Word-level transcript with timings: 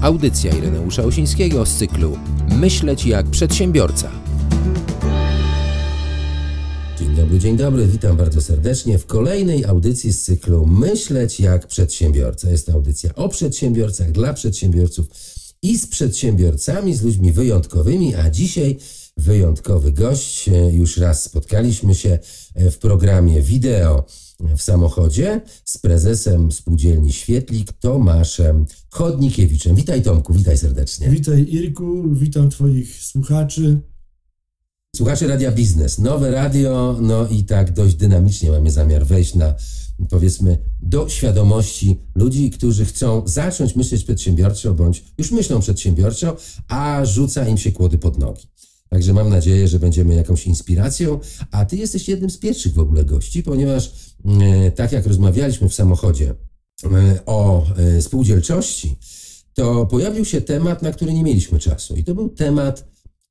Audycja 0.00 0.56
Ireneusza 0.56 1.04
Osińskiego 1.04 1.66
z 1.66 1.74
cyklu 1.74 2.18
Myśleć 2.48 3.06
jak 3.06 3.26
przedsiębiorca. 3.26 4.10
Dzień 6.98 7.14
dobry, 7.16 7.38
dzień 7.38 7.56
dobry, 7.56 7.86
witam 7.86 8.16
bardzo 8.16 8.42
serdecznie 8.42 8.98
w 8.98 9.06
kolejnej 9.06 9.64
audycji 9.64 10.12
z 10.12 10.22
cyklu 10.22 10.66
Myśleć 10.66 11.40
jak 11.40 11.66
przedsiębiorca. 11.66 12.50
Jest 12.50 12.66
to 12.66 12.72
audycja 12.72 13.14
o 13.14 13.28
przedsiębiorcach, 13.28 14.12
dla 14.12 14.34
przedsiębiorców 14.34 15.06
i 15.62 15.78
z 15.78 15.86
przedsiębiorcami, 15.86 16.94
z 16.94 17.02
ludźmi 17.02 17.32
wyjątkowymi, 17.32 18.14
a 18.14 18.30
dzisiaj 18.30 18.78
wyjątkowy 19.16 19.92
gość. 19.92 20.50
Już 20.70 20.96
raz 20.96 21.22
spotkaliśmy 21.22 21.94
się 21.94 22.18
w 22.56 22.78
programie 22.78 23.42
wideo 23.42 24.04
w 24.40 24.62
samochodzie 24.62 25.40
z 25.64 25.78
prezesem 25.78 26.52
spółdzielni 26.52 27.12
Świetlik 27.12 27.72
Tomaszem 27.72 28.66
Chodnikiewiczem. 28.90 29.76
Witaj 29.76 30.02
Tomku, 30.02 30.32
witaj 30.32 30.58
serdecznie. 30.58 31.08
Witaj 31.08 31.46
Irku, 31.50 32.14
witam 32.14 32.50
Twoich 32.50 33.04
słuchaczy. 33.04 33.80
Słuchacze 34.96 35.26
Radia 35.26 35.52
Biznes, 35.52 35.98
nowe 35.98 36.30
radio, 36.30 36.98
no 37.00 37.28
i 37.28 37.44
tak 37.44 37.72
dość 37.72 37.94
dynamicznie 37.94 38.50
mamy 38.50 38.70
zamiar 38.70 39.06
wejść 39.06 39.34
na, 39.34 39.54
powiedzmy, 40.10 40.58
do 40.80 41.08
świadomości 41.08 41.98
ludzi, 42.14 42.50
którzy 42.50 42.84
chcą 42.84 43.22
zacząć 43.26 43.76
myśleć 43.76 44.04
przedsiębiorczo, 44.04 44.74
bądź 44.74 45.04
już 45.18 45.30
myślą 45.30 45.60
przedsiębiorczo, 45.60 46.36
a 46.68 47.04
rzuca 47.04 47.48
im 47.48 47.58
się 47.58 47.72
kłody 47.72 47.98
pod 47.98 48.18
nogi. 48.18 48.48
Także 48.88 49.12
mam 49.12 49.28
nadzieję, 49.28 49.68
że 49.68 49.78
będziemy 49.78 50.14
jakąś 50.14 50.46
inspiracją, 50.46 51.20
a 51.50 51.64
ty 51.64 51.76
jesteś 51.76 52.08
jednym 52.08 52.30
z 52.30 52.38
pierwszych 52.38 52.74
w 52.74 52.78
ogóle 52.78 53.04
gości, 53.04 53.42
ponieważ 53.42 53.92
tak 54.76 54.92
jak 54.92 55.06
rozmawialiśmy 55.06 55.68
w 55.68 55.74
samochodzie 55.74 56.34
e, 56.84 57.18
o 57.26 57.66
e, 57.76 58.02
spółdzielczości, 58.02 58.96
to 59.54 59.86
pojawił 59.86 60.24
się 60.24 60.40
temat, 60.40 60.82
na 60.82 60.92
który 60.92 61.12
nie 61.12 61.22
mieliśmy 61.22 61.58
czasu. 61.58 61.96
I 61.96 62.04
to 62.04 62.14
był 62.14 62.28
temat, 62.28 62.84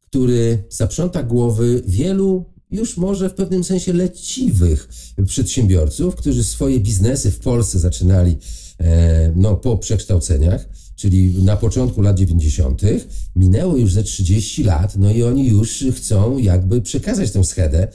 który 0.06 0.64
zaprząta 0.70 1.24
głowy 1.24 1.84
wielu 1.88 2.46
już 2.72 2.98
może 2.98 3.30
w 3.30 3.34
pewnym 3.34 3.64
sensie 3.64 3.94
leciwych 3.94 4.90
przedsiębiorców, 5.26 6.16
którzy 6.16 6.44
swoje 6.44 6.80
biznesy 6.80 7.32
w 7.32 7.40
Polsce 7.40 7.80
zaczynali 7.80 8.38
no, 9.36 9.56
po 9.56 9.78
przekształceniach 9.78 10.70
czyli 10.98 11.44
na 11.44 11.58
początku 11.58 12.02
lat 12.02 12.18
90. 12.18 12.82
Minęło 13.36 13.78
już 13.78 13.94
ze 13.94 14.04
30 14.04 14.64
lat, 14.64 14.96
no 14.96 15.12
i 15.12 15.24
oni 15.24 15.48
już 15.48 15.86
chcą 15.96 16.38
jakby 16.38 16.82
przekazać 16.82 17.32
tę 17.32 17.44
schedę. 17.44 17.88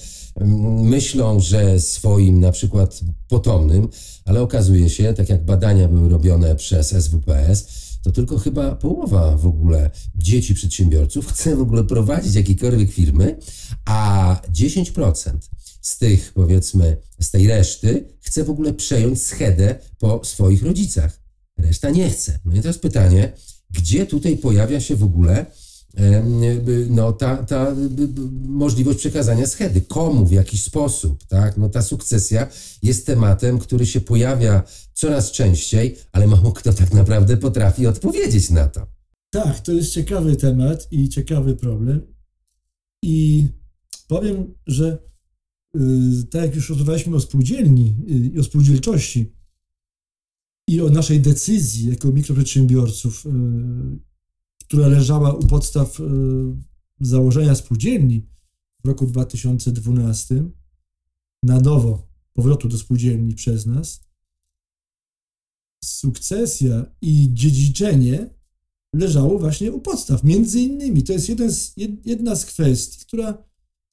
Myślą, 0.83 1.41
że 1.41 1.81
swoim 1.81 2.41
na 2.41 2.53
przykład 2.53 3.01
potomnym, 3.29 3.89
ale 4.25 4.43
okazuje 4.43 4.91
się, 4.91 5.15
tak 5.15 5.29
jak 5.29 5.45
badania 5.45 5.89
były 5.89 6.09
robione 6.09 6.57
przez 6.57 6.95
SWPS, 7.05 7.67
to 8.03 8.13
tylko 8.13 8.39
chyba 8.39 8.75
połowa 8.75 9.37
w 9.37 9.47
ogóle 9.47 9.91
dzieci 10.15 10.55
przedsiębiorców 10.55 11.27
chce 11.27 11.57
w 11.57 11.61
ogóle 11.61 11.85
prowadzić 11.85 12.35
jakiekolwiek 12.35 12.93
firmy, 12.93 13.39
a 13.85 14.37
10% 14.53 15.33
z 15.81 15.99
tych, 15.99 16.33
powiedzmy, 16.33 16.97
z 17.21 17.31
tej 17.31 17.47
reszty 17.47 18.05
chce 18.21 18.45
w 18.45 18.51
ogóle 18.51 18.75
przejąć 18.75 19.23
schedę 19.23 19.75
po 19.99 20.25
swoich 20.25 20.63
rodzicach 20.63 21.22
reszta 21.59 21.91
nie 21.91 22.11
chce. 22.11 22.39
No 22.45 22.55
i 22.55 22.61
teraz 22.61 22.79
pytanie, 22.79 23.33
gdzie 23.71 24.07
tutaj 24.07 24.37
pojawia 24.37 24.81
się 24.81 24.97
w 24.97 25.03
ogóle 25.03 25.47
no, 26.91 27.13
ta, 27.13 27.37
ta 27.37 27.75
możliwość 28.49 28.99
przekazania 28.99 29.47
schedy. 29.47 29.81
Komu, 29.81 30.27
w 30.27 30.33
jakiś 30.33 30.65
sposób, 30.65 31.25
tak? 31.25 31.57
No, 31.57 31.69
ta 31.69 31.83
sukcesja 31.83 32.49
jest 32.83 33.07
tematem, 33.07 33.59
który 33.59 33.87
się 33.87 34.01
pojawia 34.01 34.63
coraz 34.95 35.31
częściej, 35.31 35.97
ale 36.13 36.27
mało 36.27 36.53
kto 36.53 36.73
tak 36.73 36.95
naprawdę 36.95 37.37
potrafi 37.37 37.87
odpowiedzieć 37.87 38.51
na 38.51 38.69
to. 38.69 38.87
Tak, 39.31 39.61
to 39.61 39.73
jest 39.73 39.93
ciekawy 39.93 40.37
temat 40.37 40.89
i 40.91 41.09
ciekawy 41.09 41.57
problem. 41.57 42.01
I 43.03 43.49
powiem, 44.09 44.55
że 44.67 44.99
yy, 45.75 46.25
tak 46.31 46.43
jak 46.43 46.55
już 46.55 46.71
rozmawialiśmy 46.71 47.17
o 47.17 47.21
spółdzielni 47.21 47.97
i 48.07 48.33
yy, 48.35 48.41
o 48.41 48.45
spółdzielczości, 48.45 49.33
i 50.69 50.81
o 50.81 50.89
naszej 50.89 51.21
decyzji 51.21 51.91
jako 51.91 52.13
mikroprzedsiębiorców, 52.13 53.27
e, 53.27 53.31
która 54.65 54.89
leżała 54.89 55.33
u 55.33 55.47
podstaw 55.47 56.01
e, 56.01 56.05
założenia 57.01 57.55
spółdzielni 57.55 58.27
w 58.85 58.89
roku 58.89 59.07
2012, 59.07 60.45
na 61.43 61.61
nowo 61.61 62.09
powrotu 62.33 62.69
do 62.69 62.79
spółdzielni 62.79 63.35
przez 63.35 63.67
nas, 63.67 64.01
sukcesja 65.85 66.87
i 67.01 67.29
dziedziczenie 67.33 68.31
leżało 68.95 69.39
właśnie 69.39 69.73
u 69.73 69.81
podstaw. 69.81 70.25
Między 70.25 70.61
innymi 70.61 71.03
to 71.03 71.13
jest 71.13 71.29
jeden 71.29 71.53
z, 71.53 71.75
jedna 72.05 72.37
z 72.37 72.47
kwestii, 72.47 72.99
która 72.99 73.45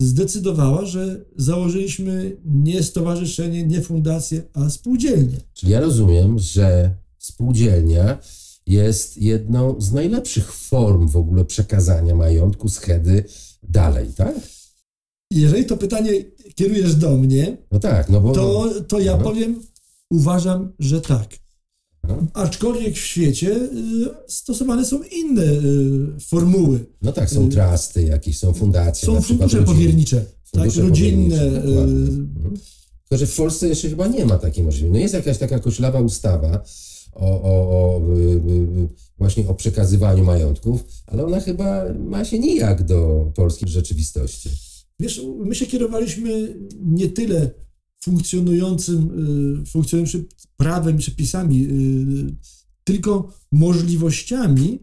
zdecydowała, 0.02 0.86
że 0.86 1.26
założyliśmy 1.36 2.38
nie 2.46 2.84
stowarzyszenie, 2.84 3.64
nie 3.64 3.82
fundację, 3.82 4.42
a 4.54 4.70
spółdzielnię. 4.70 5.38
Czyli 5.54 5.72
ja 5.72 5.80
rozumiem, 5.80 6.40
że 6.40 6.96
spółdzielnia 7.18 8.20
jest 8.68 9.18
jedną 9.18 9.82
z 9.82 9.92
najlepszych 9.92 10.54
form 10.54 11.08
w 11.08 11.18
ogóle 11.18 11.46
przekazania 11.46 12.16
majątku, 12.16 12.70
schedy 12.70 13.24
dalej, 13.64 14.14
tak? 14.14 14.36
Jeżeli 15.32 15.66
to 15.66 15.78
pytanie 15.78 16.12
kierujesz 16.56 16.96
do 16.96 17.18
mnie, 17.18 17.58
no 17.72 17.80
tak, 17.80 18.10
no 18.10 18.22
bo, 18.22 18.32
to, 18.32 18.70
to 18.88 19.00
ja 19.00 19.18
no. 19.18 19.24
powiem, 19.24 19.62
uważam, 20.12 20.72
że 20.80 21.02
tak. 21.02 21.30
Aczkolwiek 22.34 22.96
w 22.96 22.98
świecie 22.98 23.56
y, 23.56 23.70
stosowane 24.28 24.86
są 24.86 25.00
inne 25.04 25.44
y, 25.44 26.20
formuły. 26.20 26.86
No 27.02 27.12
tak, 27.12 27.30
są 27.30 27.48
y, 27.48 27.50
trusty 27.50 28.04
jakieś, 28.04 28.38
są 28.38 28.54
fundacje. 28.54 29.06
Są 29.06 29.22
fundusze 29.22 29.64
powiernicze, 29.64 30.26
tak, 30.52 30.76
rodzinne. 30.76 31.42
Mhm. 31.42 32.30
Tylko, 33.10 33.20
że 33.20 33.28
w 33.28 33.36
Polsce 33.36 33.68
jeszcze 33.68 33.90
chyba 33.90 34.08
nie 34.08 34.26
ma 34.26 34.38
takiej 34.38 34.64
możliwości. 34.64 34.94
No 34.94 35.00
jest 35.00 35.14
jakaś 35.14 35.38
taka 35.38 35.60
koślawa 35.60 36.02
ustawa 36.02 36.64
o, 37.14 37.42
o, 37.42 37.70
o 37.70 38.02
właśnie 39.18 39.48
o 39.48 39.54
przekazywaniu 39.54 40.24
majątków, 40.24 40.84
ale 41.08 41.26
ona 41.26 41.40
chyba 41.40 41.94
ma 41.94 42.26
się 42.26 42.40
nijak 42.40 42.84
do 42.84 43.32
polskiej 43.36 43.70
rzeczywistości. 43.70 44.50
Wiesz, 45.00 45.22
my 45.38 45.56
się 45.56 45.66
kierowaliśmy 45.66 46.56
nie 46.82 47.10
tyle 47.10 47.50
funkcjonującym, 48.04 49.10
y, 49.62 49.66
funkcjonującym 49.66 50.26
prawem 50.58 50.96
i 50.96 51.00
przepisami, 51.00 51.66
y, 51.66 52.36
tylko 52.84 53.34
możliwościami 53.52 54.80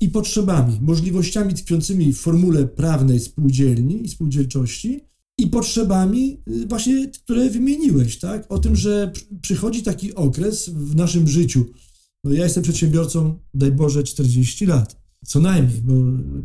i 0.00 0.08
potrzebami. 0.08 0.78
Możliwościami 0.80 1.54
tkwiącymi 1.54 2.12
w 2.12 2.20
formule 2.20 2.66
prawnej 2.66 3.20
spółdzielni 3.20 4.04
i 4.04 4.08
spółdzielczości 4.08 5.00
i 5.38 5.46
potrzebami 5.46 6.42
y, 6.50 6.66
właśnie, 6.66 7.08
które 7.08 7.50
wymieniłeś, 7.50 8.18
tak? 8.18 8.52
O 8.52 8.58
tym, 8.58 8.76
że 8.76 9.12
przychodzi 9.42 9.82
taki 9.82 10.14
okres 10.14 10.68
w 10.68 10.96
naszym 10.96 11.28
życiu. 11.28 11.64
No 12.24 12.32
ja 12.32 12.44
jestem 12.44 12.62
przedsiębiorcą, 12.62 13.38
daj 13.54 13.72
Boże, 13.72 14.02
40 14.02 14.66
lat. 14.66 15.04
Co 15.26 15.40
najmniej, 15.40 15.82
bo 15.82 15.92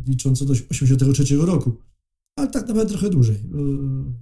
licząc 0.06 0.42
od 0.42 0.50
83 0.50 1.36
roku 1.36 1.76
ale 2.38 2.50
tak 2.50 2.68
naprawdę 2.68 2.92
trochę 2.92 3.10
dłużej. 3.10 3.36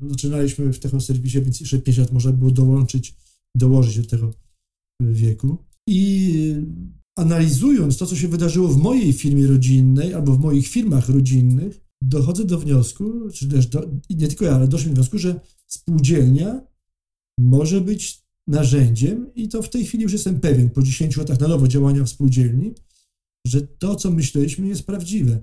Zaczynaliśmy 0.09 0.73
w 0.73 0.79
technoserwisie, 0.79 1.41
więc 1.41 1.61
jeszcze 1.61 1.79
5 1.79 1.99
lat 1.99 2.13
można 2.13 2.33
było 2.33 2.51
dołączyć, 2.51 3.15
dołożyć 3.55 3.99
do 3.99 4.09
tego 4.09 4.35
wieku. 5.01 5.59
I 5.89 6.55
analizując 7.17 7.99
to, 7.99 8.07
co 8.07 8.17
się 8.17 8.29
wydarzyło 8.29 8.69
w 8.69 8.77
mojej 8.77 9.13
firmie 9.13 9.47
rodzinnej 9.47 10.15
albo 10.15 10.33
w 10.33 10.41
moich 10.41 10.69
firmach 10.69 11.09
rodzinnych, 11.09 11.81
dochodzę 12.03 12.45
do 12.45 12.59
wniosku, 12.59 13.31
czy 13.35 13.49
też 13.49 13.67
do, 13.67 13.91
nie 14.11 14.29
tylko 14.29 14.45
ja, 14.45 14.55
ale 14.55 14.69
doszłem 14.69 14.95
do 14.95 14.95
wniosku, 14.95 15.19
że 15.19 15.41
spółdzielnia 15.67 16.61
może 17.41 17.81
być 17.81 18.29
narzędziem 18.47 19.35
i 19.35 19.49
to 19.49 19.63
w 19.63 19.71
tej 19.71 19.85
chwili 19.85 20.03
już 20.03 20.13
jestem 20.13 20.41
pewien, 20.41 20.71
po 20.71 20.83
10 20.83 21.17
latach 21.17 21.41
na 21.41 21.49
nowo 21.49 21.69
działania 21.69 22.05
w 22.05 22.09
spółdzielni, 22.09 22.75
że 23.47 23.61
to, 23.63 23.97
co 23.97 24.11
myśleliśmy, 24.11 24.69
jest 24.69 24.83
prawdziwe. 24.83 25.43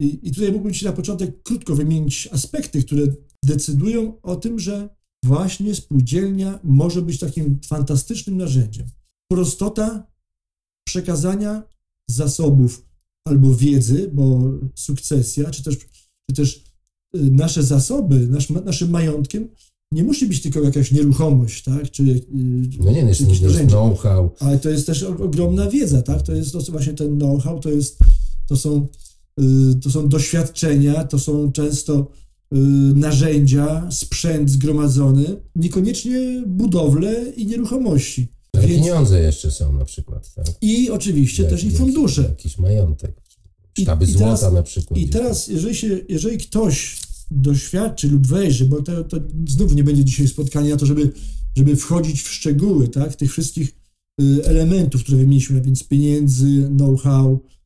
I, 0.00 0.28
I 0.28 0.32
tutaj 0.32 0.52
mógłbym 0.52 0.72
Ci 0.72 0.84
na 0.84 0.92
początek 0.92 1.42
krótko 1.42 1.76
wymienić 1.76 2.28
aspekty, 2.32 2.82
które 2.82 3.06
decydują 3.44 4.20
o 4.22 4.36
tym, 4.36 4.58
że 4.58 4.88
właśnie 5.24 5.74
spółdzielnia 5.74 6.58
może 6.64 7.02
być 7.02 7.18
takim 7.18 7.60
fantastycznym 7.66 8.36
narzędziem. 8.36 8.86
Prostota 9.30 10.06
przekazania 10.88 11.62
zasobów 12.10 12.86
albo 13.24 13.54
wiedzy, 13.54 14.10
bo 14.14 14.52
sukcesja, 14.74 15.50
czy 15.50 15.62
też, 15.62 15.78
czy 16.30 16.36
też 16.36 16.64
y, 17.16 17.30
nasze 17.30 17.62
zasoby, 17.62 18.28
nasz, 18.28 18.50
naszym 18.50 18.90
majątkiem 18.90 19.48
nie 19.92 20.04
musi 20.04 20.26
być 20.26 20.42
tylko 20.42 20.60
jakaś 20.60 20.92
nieruchomość, 20.92 21.64
tak? 21.64 21.90
Czy, 21.90 22.02
y, 22.02 22.22
no 22.78 22.90
nie, 22.92 23.14
czy 23.14 23.24
jest, 23.24 23.42
jest 23.42 23.66
know-how. 23.66 24.34
Ale 24.40 24.58
to 24.58 24.70
jest 24.70 24.86
też 24.86 25.02
ogromna 25.02 25.70
wiedza, 25.70 26.02
tak? 26.02 26.22
To 26.22 26.32
jest 26.32 26.52
to 26.52 26.60
właśnie 26.60 26.92
ten 26.92 27.18
know-how, 27.18 27.60
to, 27.60 27.70
jest, 27.70 27.98
to 28.46 28.56
są 28.56 28.88
to 29.82 29.90
są 29.90 30.08
doświadczenia, 30.08 31.04
to 31.04 31.18
są 31.18 31.52
często 31.52 32.10
y, 32.54 32.56
narzędzia, 32.94 33.88
sprzęt 33.90 34.50
zgromadzony, 34.50 35.24
niekoniecznie 35.56 36.44
budowle 36.46 37.24
i 37.36 37.46
nieruchomości. 37.46 38.28
Ale 38.52 38.66
Więc- 38.66 38.80
pieniądze 38.82 39.20
jeszcze 39.22 39.50
są 39.50 39.72
na 39.72 39.84
przykład, 39.84 40.34
tak? 40.34 40.46
I 40.60 40.90
oczywiście 40.90 41.44
też 41.44 41.62
i 41.62 41.66
Jakiś- 41.66 41.78
fundusze. 41.80 42.22
Jakiś 42.22 42.58
majątek. 42.58 43.20
I- 43.78 43.82
Sztaby 43.82 44.04
i 44.04 44.08
złota 44.08 44.36
teraz- 44.36 44.52
na 44.54 44.62
przykład. 44.62 45.00
I 45.00 45.08
teraz, 45.08 45.48
jeżeli, 45.48 45.74
się, 45.74 46.00
jeżeli 46.08 46.38
ktoś 46.38 46.98
doświadczy 47.30 48.08
lub 48.08 48.26
wejrzy, 48.26 48.66
bo 48.66 48.82
to, 48.82 49.04
to 49.04 49.16
znów 49.48 49.74
nie 49.74 49.84
będzie 49.84 50.04
dzisiaj 50.04 50.28
spotkanie 50.28 50.70
na 50.70 50.76
to, 50.76 50.86
żeby, 50.86 51.12
żeby 51.56 51.76
wchodzić 51.76 52.22
w 52.22 52.28
szczegóły 52.28 52.88
tak, 52.88 53.16
tych 53.16 53.32
wszystkich 53.32 53.72
y, 54.20 54.44
elementów, 54.44 55.02
które 55.02 55.16
wymieniliśmy, 55.18 55.60
więc 55.62 55.84
pieniędzy, 55.84 56.68
know-how, 56.76 57.34
y, 57.34 57.59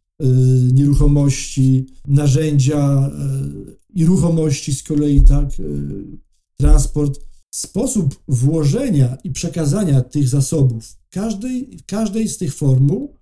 nieruchomości, 0.73 1.87
narzędzia 2.07 3.11
y, 3.69 3.77
i 3.95 4.05
ruchomości 4.05 4.75
z 4.75 4.83
kolei, 4.83 5.21
tak, 5.21 5.61
y, 5.61 6.05
transport. 6.57 7.21
Sposób 7.55 8.23
włożenia 8.29 9.17
i 9.25 9.31
przekazania 9.31 10.01
tych 10.01 10.29
zasobów 10.29 10.97
każdej, 11.11 11.79
każdej 11.87 12.29
z 12.29 12.39
tych 12.39 12.55
formuł 12.55 13.19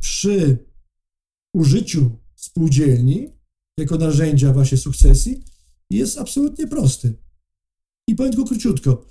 przy 0.00 0.58
użyciu 1.54 2.10
spółdzielni 2.34 3.30
jako 3.78 3.98
narzędzia 3.98 4.52
właśnie 4.52 4.78
sukcesji 4.78 5.44
jest 5.90 6.18
absolutnie 6.18 6.66
prosty. 6.66 7.14
I 8.08 8.14
powiem 8.14 8.32
tylko 8.32 8.48
króciutko. 8.48 9.06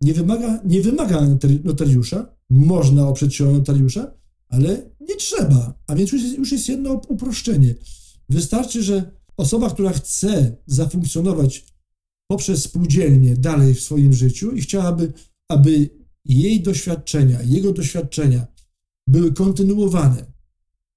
Nie 0.00 0.14
wymaga, 0.14 0.60
nie 0.64 0.82
wymaga 0.82 1.20
notari- 1.20 1.64
notariusza, 1.64 2.36
można 2.50 3.08
oprzeć 3.08 3.34
się 3.34 3.52
notariusza, 3.52 4.14
ale 4.48 4.90
nie 5.08 5.16
trzeba. 5.16 5.74
A 5.86 5.94
więc 5.94 6.12
już 6.12 6.22
jest, 6.22 6.38
już 6.38 6.52
jest 6.52 6.68
jedno 6.68 6.92
uproszczenie. 7.08 7.74
Wystarczy, 8.28 8.82
że 8.82 9.10
osoba, 9.36 9.70
która 9.70 9.92
chce 9.92 10.56
zafunkcjonować 10.66 11.66
poprzez 12.30 12.62
spółdzielnię 12.62 13.36
dalej 13.36 13.74
w 13.74 13.80
swoim 13.80 14.12
życiu 14.12 14.52
i 14.52 14.60
chciałaby, 14.60 15.12
aby 15.48 15.90
jej 16.24 16.62
doświadczenia, 16.62 17.42
jego 17.42 17.72
doświadczenia 17.72 18.46
były 19.06 19.32
kontynuowane, 19.32 20.32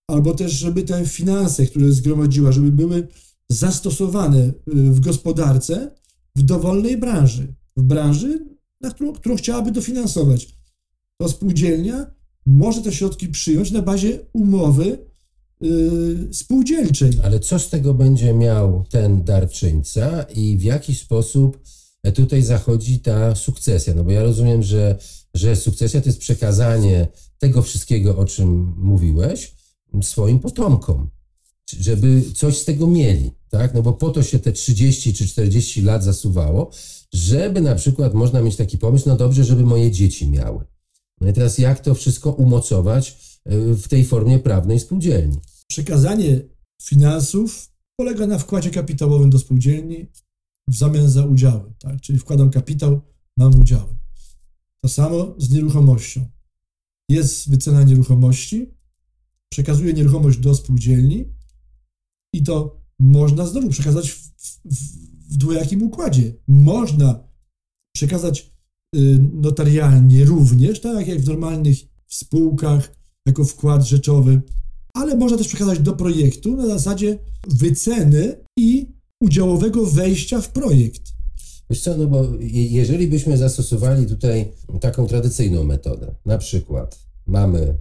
albo 0.07 0.33
też, 0.33 0.51
żeby 0.51 0.83
te 0.83 1.05
finanse, 1.05 1.65
które 1.65 1.91
zgromadziła, 1.91 2.51
żeby 2.51 2.71
były 2.71 3.07
zastosowane 3.49 4.39
y, 4.39 4.53
w 4.67 4.99
gospodarce 4.99 5.91
w 6.35 6.41
dowolnej 6.41 6.97
branży, 6.97 7.53
w 7.77 7.83
branży, 7.83 8.45
na 8.81 8.91
którą, 8.91 9.13
którą 9.13 9.35
chciałaby 9.35 9.71
dofinansować. 9.71 10.57
To 11.21 11.29
spółdzielnia 11.29 12.16
może 12.47 12.81
te 12.81 12.91
środki 12.91 13.27
przyjąć 13.27 13.71
na 13.71 13.81
bazie 13.81 14.19
umowy 14.33 14.97
y, 15.63 16.33
spółdzielczej. 16.33 17.11
Ale 17.23 17.39
co 17.39 17.59
z 17.59 17.69
tego 17.69 17.93
będzie 17.93 18.33
miał 18.33 18.83
ten 18.89 19.23
darczyńca 19.23 20.23
i 20.23 20.57
w 20.57 20.63
jaki 20.63 20.95
sposób 20.95 21.59
tutaj 22.15 22.43
zachodzi 22.43 22.99
ta 22.99 23.35
sukcesja? 23.35 23.93
No 23.93 24.03
bo 24.03 24.11
ja 24.11 24.23
rozumiem, 24.23 24.63
że, 24.63 24.97
że 25.33 25.55
sukcesja 25.55 26.01
to 26.01 26.09
jest 26.09 26.19
przekazanie 26.19 27.07
tego 27.39 27.61
wszystkiego, 27.61 28.17
o 28.17 28.25
czym 28.25 28.73
mówiłeś, 28.77 29.55
swoim 30.01 30.39
potomkom, 30.39 31.09
żeby 31.79 32.21
coś 32.35 32.57
z 32.57 32.65
tego 32.65 32.87
mieli, 32.87 33.31
tak? 33.49 33.73
No 33.73 33.81
bo 33.81 33.93
po 33.93 34.09
to 34.09 34.23
się 34.23 34.39
te 34.39 34.51
30 34.51 35.13
czy 35.13 35.27
40 35.27 35.81
lat 35.81 36.03
zasuwało, 36.03 36.71
żeby 37.13 37.61
na 37.61 37.75
przykład 37.75 38.13
można 38.13 38.41
mieć 38.41 38.55
taki 38.55 38.77
pomysł, 38.77 39.09
no 39.09 39.15
dobrze, 39.15 39.43
żeby 39.43 39.63
moje 39.63 39.91
dzieci 39.91 40.29
miały. 40.29 40.65
No 41.21 41.29
i 41.29 41.33
teraz 41.33 41.57
jak 41.57 41.79
to 41.79 41.95
wszystko 41.95 42.31
umocować 42.31 43.17
y, 43.51 43.75
w 43.75 43.87
tej 43.87 44.05
formie 44.05 44.39
prawnej 44.39 44.79
spółdzielni? 44.79 45.37
Przekazanie 45.67 46.41
finansów 46.81 47.71
polega 47.95 48.27
na 48.27 48.39
wkładzie 48.39 48.69
kapitałowym 48.69 49.29
do 49.29 49.39
spółdzielni 49.39 50.07
w 50.67 50.75
zamian 50.75 51.09
za 51.09 51.25
udziały. 51.25 51.73
Tak? 51.79 52.01
Czyli 52.01 52.19
wkładam 52.19 52.49
kapitał, 52.49 53.01
mam 53.37 53.59
udziały. 53.59 53.97
To 54.81 54.89
samo 54.89 55.35
z 55.37 55.49
nieruchomością. 55.49 56.25
Jest 57.09 57.49
wycena 57.49 57.83
nieruchomości, 57.83 58.71
przekazuję 59.49 59.93
nieruchomość 59.93 60.37
do 60.37 60.55
spółdzielni 60.55 61.25
i 62.33 62.43
to 62.43 62.81
można 62.99 63.45
znowu 63.45 63.69
przekazać 63.69 64.09
w, 64.11 64.31
w, 64.37 64.59
w 65.33 65.37
dwojakim 65.37 65.83
układzie. 65.83 66.33
Można 66.47 67.27
przekazać 67.95 68.56
notarialnie 69.33 70.25
również, 70.25 70.81
tak 70.81 71.07
jak 71.07 71.19
w 71.19 71.27
normalnych 71.27 71.77
spółkach, 72.07 72.95
jako 73.25 73.45
wkład 73.45 73.83
rzeczowy, 73.83 74.41
ale 74.93 75.15
można 75.17 75.37
też 75.37 75.47
przekazać 75.47 75.79
do 75.79 75.93
projektu 75.93 76.55
na 76.55 76.67
zasadzie 76.67 77.19
wyceny 77.47 78.35
i 78.57 78.87
udziałowego 79.21 79.85
wejścia 79.85 80.41
w 80.41 80.49
projekt. 80.49 81.01
Wiesz 81.69 81.81
co, 81.81 81.97
no 81.97 82.07
bo 82.07 82.23
je- 82.39 82.67
jeżeli 82.67 83.07
byśmy 83.07 83.37
zastosowali 83.37 84.05
tutaj 84.05 84.51
taką 84.81 85.07
tradycyjną 85.07 85.63
metodę, 85.63 86.15
na 86.25 86.37
przykład 86.37 86.99
mamy 87.25 87.77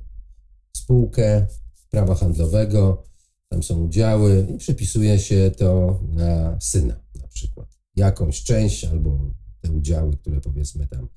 spółkę 0.76 1.46
prawa 1.90 2.14
handlowego, 2.14 3.02
tam 3.48 3.62
są 3.62 3.82
udziały 3.84 4.46
i 4.54 4.58
przypisuje 4.58 5.18
się 5.18 5.50
to 5.56 6.00
na 6.12 6.60
syna 6.60 7.00
na 7.22 7.28
przykład. 7.28 7.78
Jakąś 7.96 8.42
część 8.42 8.84
albo 8.84 9.30
te 9.66 9.72
udziały, 9.72 10.16
które 10.16 10.40
powiedzmy 10.40 10.86
tam 10.86 11.08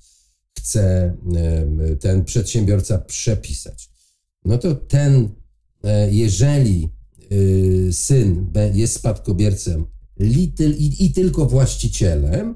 chce 0.58 1.16
ten 2.00 2.24
przedsiębiorca 2.24 2.98
przepisać. 2.98 3.90
No 4.44 4.58
to 4.58 4.74
ten, 4.74 5.28
e, 5.84 6.12
jeżeli 6.12 6.88
y, 7.32 7.88
syn 7.92 8.52
jest 8.74 9.02
i, 10.78 11.04
i 11.04 11.12
tylko 11.12 11.46
właścicielem, 11.46 12.54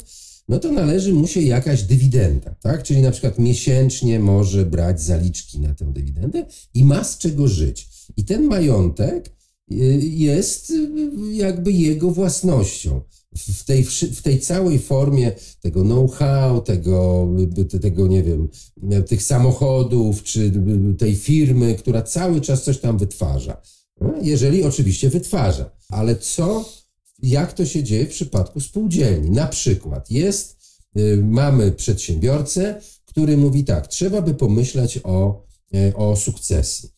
no 0.49 0.59
to 0.59 0.73
należy 0.73 1.13
mu 1.13 1.27
się 1.27 1.41
jakaś 1.41 1.83
dywidenda, 1.83 2.55
tak? 2.55 2.83
Czyli 2.83 3.03
na 3.03 3.11
przykład 3.11 3.39
miesięcznie 3.39 4.21
może 4.21 4.67
brać 4.67 5.03
zaliczki 5.03 5.61
na 5.61 5.75
tę 5.75 5.93
dywidendę 5.93 6.47
i 6.75 6.85
ma 6.85 7.05
z 7.05 7.19
czego 7.19 7.49
żyć. 7.49 7.89
I 8.17 8.25
ten 8.25 8.45
majątek 8.45 9.33
y, 9.73 9.75
jest 10.03 10.71
y, 10.71 10.91
jakby 11.33 11.73
jego 11.73 12.11
własnością. 12.11 13.01
W 13.37 13.65
tej, 13.65 13.85
w 14.13 14.23
tej 14.23 14.41
całej 14.41 14.79
formie 14.79 15.33
tego 15.61 15.83
know-how, 15.83 16.61
tego, 16.61 17.29
tego, 17.83 18.07
nie 18.07 18.23
wiem, 18.23 18.49
tych 19.07 19.23
samochodów, 19.23 20.23
czy 20.23 20.53
tej 20.99 21.17
firmy, 21.17 21.75
która 21.75 22.03
cały 22.03 22.41
czas 22.41 22.63
coś 22.63 22.79
tam 22.79 22.99
wytwarza. 22.99 23.63
No, 24.01 24.15
Jeżeli 24.23 24.63
oczywiście 24.63 25.11
wytwarza. 25.11 25.71
Ale 25.89 26.17
co 26.17 26.65
jak 27.23 27.53
to 27.53 27.67
się 27.67 27.83
dzieje 27.83 28.07
w 28.07 28.11
przypadku 28.11 28.61
spółdzielni. 28.61 29.31
Na 29.31 29.47
przykład 29.47 30.11
jest, 30.11 30.57
y, 30.99 31.17
mamy 31.23 31.73
przedsiębiorcę, 31.73 32.81
który 33.05 33.37
mówi 33.37 33.65
tak, 33.65 33.87
trzeba 33.87 34.23
by 34.23 34.35
pomyśleć 34.35 35.01
o, 35.05 35.45
y, 35.75 35.97
o 35.97 36.17
sukcesji. 36.17 36.89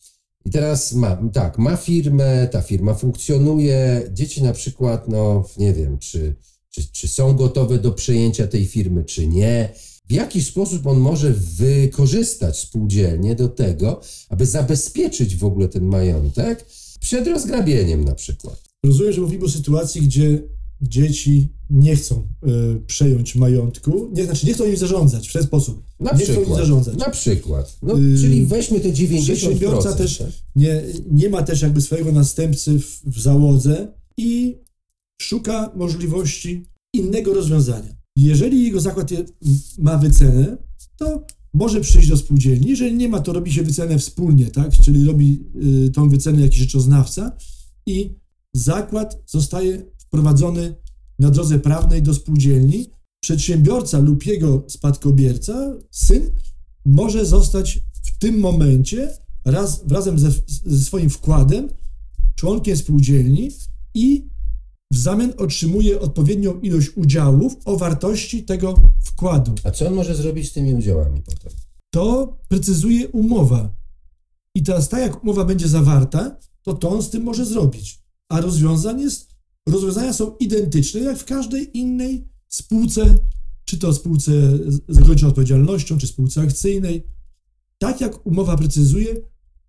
I 0.47 0.49
teraz 0.49 0.93
ma, 0.93 1.15
tak, 1.33 1.57
ma 1.57 1.75
firmę, 1.75 2.47
ta 2.51 2.61
firma 2.61 2.93
funkcjonuje, 2.93 4.09
dzieci 4.13 4.43
na 4.43 4.53
przykład, 4.53 5.07
no 5.07 5.45
nie 5.57 5.73
wiem, 5.73 5.97
czy, 5.97 6.35
czy, 6.69 6.91
czy 6.91 7.07
są 7.07 7.33
gotowe 7.33 7.79
do 7.79 7.91
przejęcia 7.91 8.47
tej 8.47 8.65
firmy, 8.65 9.03
czy 9.03 9.27
nie. 9.27 9.69
W 10.09 10.11
jaki 10.11 10.43
sposób 10.43 10.87
on 10.87 10.97
może 10.97 11.33
wykorzystać 11.33 12.59
spółdzielnię 12.59 13.35
do 13.35 13.49
tego, 13.49 14.01
aby 14.29 14.45
zabezpieczyć 14.45 15.35
w 15.35 15.43
ogóle 15.43 15.67
ten 15.69 15.85
majątek 15.85 16.65
przed 16.99 17.27
rozgrabieniem 17.27 18.03
na 18.03 18.15
przykład. 18.15 18.63
Rozumiem, 18.83 19.13
że 19.13 19.21
mówimy 19.21 19.45
o 19.45 19.49
sytuacji, 19.49 20.01
gdzie 20.01 20.43
dzieci 20.81 21.53
nie 21.69 21.95
chcą 21.95 22.27
y, 22.75 22.81
przejąć 22.87 23.35
majątku, 23.35 24.09
nie, 24.13 24.25
znaczy 24.25 24.47
nie 24.47 24.53
chcą 24.53 24.65
im 24.65 24.77
zarządzać 24.77 25.29
w 25.29 25.33
ten 25.33 25.43
sposób. 25.43 25.83
Na 25.99 26.11
nie 26.11 26.17
chcą 26.17 26.33
im 26.33 26.39
przykład. 26.39 26.59
zarządzać. 26.59 26.97
Na 26.97 27.09
przykład. 27.09 27.77
No, 27.81 27.97
Yy, 27.97 28.19
czyli 28.19 28.45
weźmy 28.45 28.79
te 28.79 28.89
90%. 28.89 29.21
Przedsiębiorca 29.23 29.93
też 29.93 30.17
tak? 30.17 30.27
nie, 30.55 30.83
nie 31.11 31.29
ma 31.29 31.43
też 31.43 31.61
jakby 31.61 31.81
swojego 31.81 32.11
następcy 32.11 32.79
w, 32.79 33.01
w 33.05 33.21
załodze 33.21 33.93
i 34.17 34.57
szuka 35.21 35.71
możliwości 35.75 36.65
innego 36.93 37.33
rozwiązania. 37.33 37.97
Jeżeli 38.15 38.63
jego 38.63 38.79
zakład 38.79 39.11
je, 39.11 39.25
ma 39.79 39.97
wycenę, 39.97 40.57
to 40.97 41.23
może 41.53 41.81
przyjść 41.81 42.09
do 42.09 42.17
spółdzielni. 42.17 42.69
Jeżeli 42.69 42.95
nie 42.95 43.09
ma, 43.09 43.19
to 43.19 43.33
robi 43.33 43.53
się 43.53 43.63
wycenę 43.63 43.99
wspólnie, 43.99 44.45
tak? 44.45 44.71
Czyli 44.83 45.05
robi 45.05 45.43
y, 45.85 45.89
tą 45.89 46.09
wycenę 46.09 46.41
jakiś 46.41 46.59
rzeczoznawca 46.59 47.37
i 47.85 48.15
zakład 48.53 49.21
zostaje 49.25 49.85
wprowadzony 49.97 50.75
na 51.19 51.29
drodze 51.31 51.59
prawnej 51.59 52.01
do 52.01 52.13
spółdzielni. 52.13 52.89
Przedsiębiorca 53.19 53.99
lub 53.99 54.25
jego 54.25 54.63
spadkobierca, 54.67 55.73
syn, 55.91 56.31
może 56.85 57.25
zostać 57.25 57.79
w 58.03 58.17
tym 58.17 58.39
momencie 58.39 59.17
raz, 59.45 59.83
razem 59.87 60.19
ze, 60.19 60.31
ze 60.65 60.85
swoim 60.85 61.09
wkładem 61.09 61.69
członkiem 62.35 62.77
spółdzielni 62.77 63.51
i 63.93 64.27
w 64.93 64.97
zamian 64.97 65.33
otrzymuje 65.37 65.99
odpowiednią 65.99 66.59
ilość 66.59 66.89
udziałów 66.95 67.55
o 67.65 67.77
wartości 67.77 68.43
tego 68.43 68.79
wkładu. 69.03 69.55
A 69.63 69.71
co 69.71 69.87
on 69.87 69.93
może 69.93 70.15
zrobić 70.15 70.49
z 70.49 70.53
tymi 70.53 70.75
udziałami 70.75 71.21
potem? 71.21 71.51
To 71.89 72.37
precyzuje 72.47 73.07
umowa. 73.07 73.69
I 74.55 74.63
teraz 74.63 74.89
tak 74.89 74.99
jak 74.99 75.23
umowa 75.23 75.45
będzie 75.45 75.67
zawarta, 75.67 76.37
to 76.63 76.73
to 76.73 76.89
on 76.89 77.03
z 77.03 77.09
tym 77.09 77.23
może 77.23 77.45
zrobić. 77.45 77.99
A 78.29 78.41
rozwiązań 78.41 79.01
jest, 79.01 79.26
rozwiązania 79.67 80.13
są 80.13 80.35
identyczne 80.39 80.99
jak 80.99 81.17
w 81.17 81.25
każdej 81.25 81.77
innej 81.77 82.27
spółce 82.47 83.15
czy 83.67 83.77
to 83.77 83.93
spółce 83.93 84.31
z 84.87 84.97
ograniczoną 84.97 85.29
odpowiedzialnością, 85.29 85.97
czy 85.97 86.07
spółce 86.07 86.41
akcyjnej. 86.41 87.03
Tak 87.77 88.01
jak 88.01 88.25
umowa 88.25 88.57
precyzuje, 88.57 89.15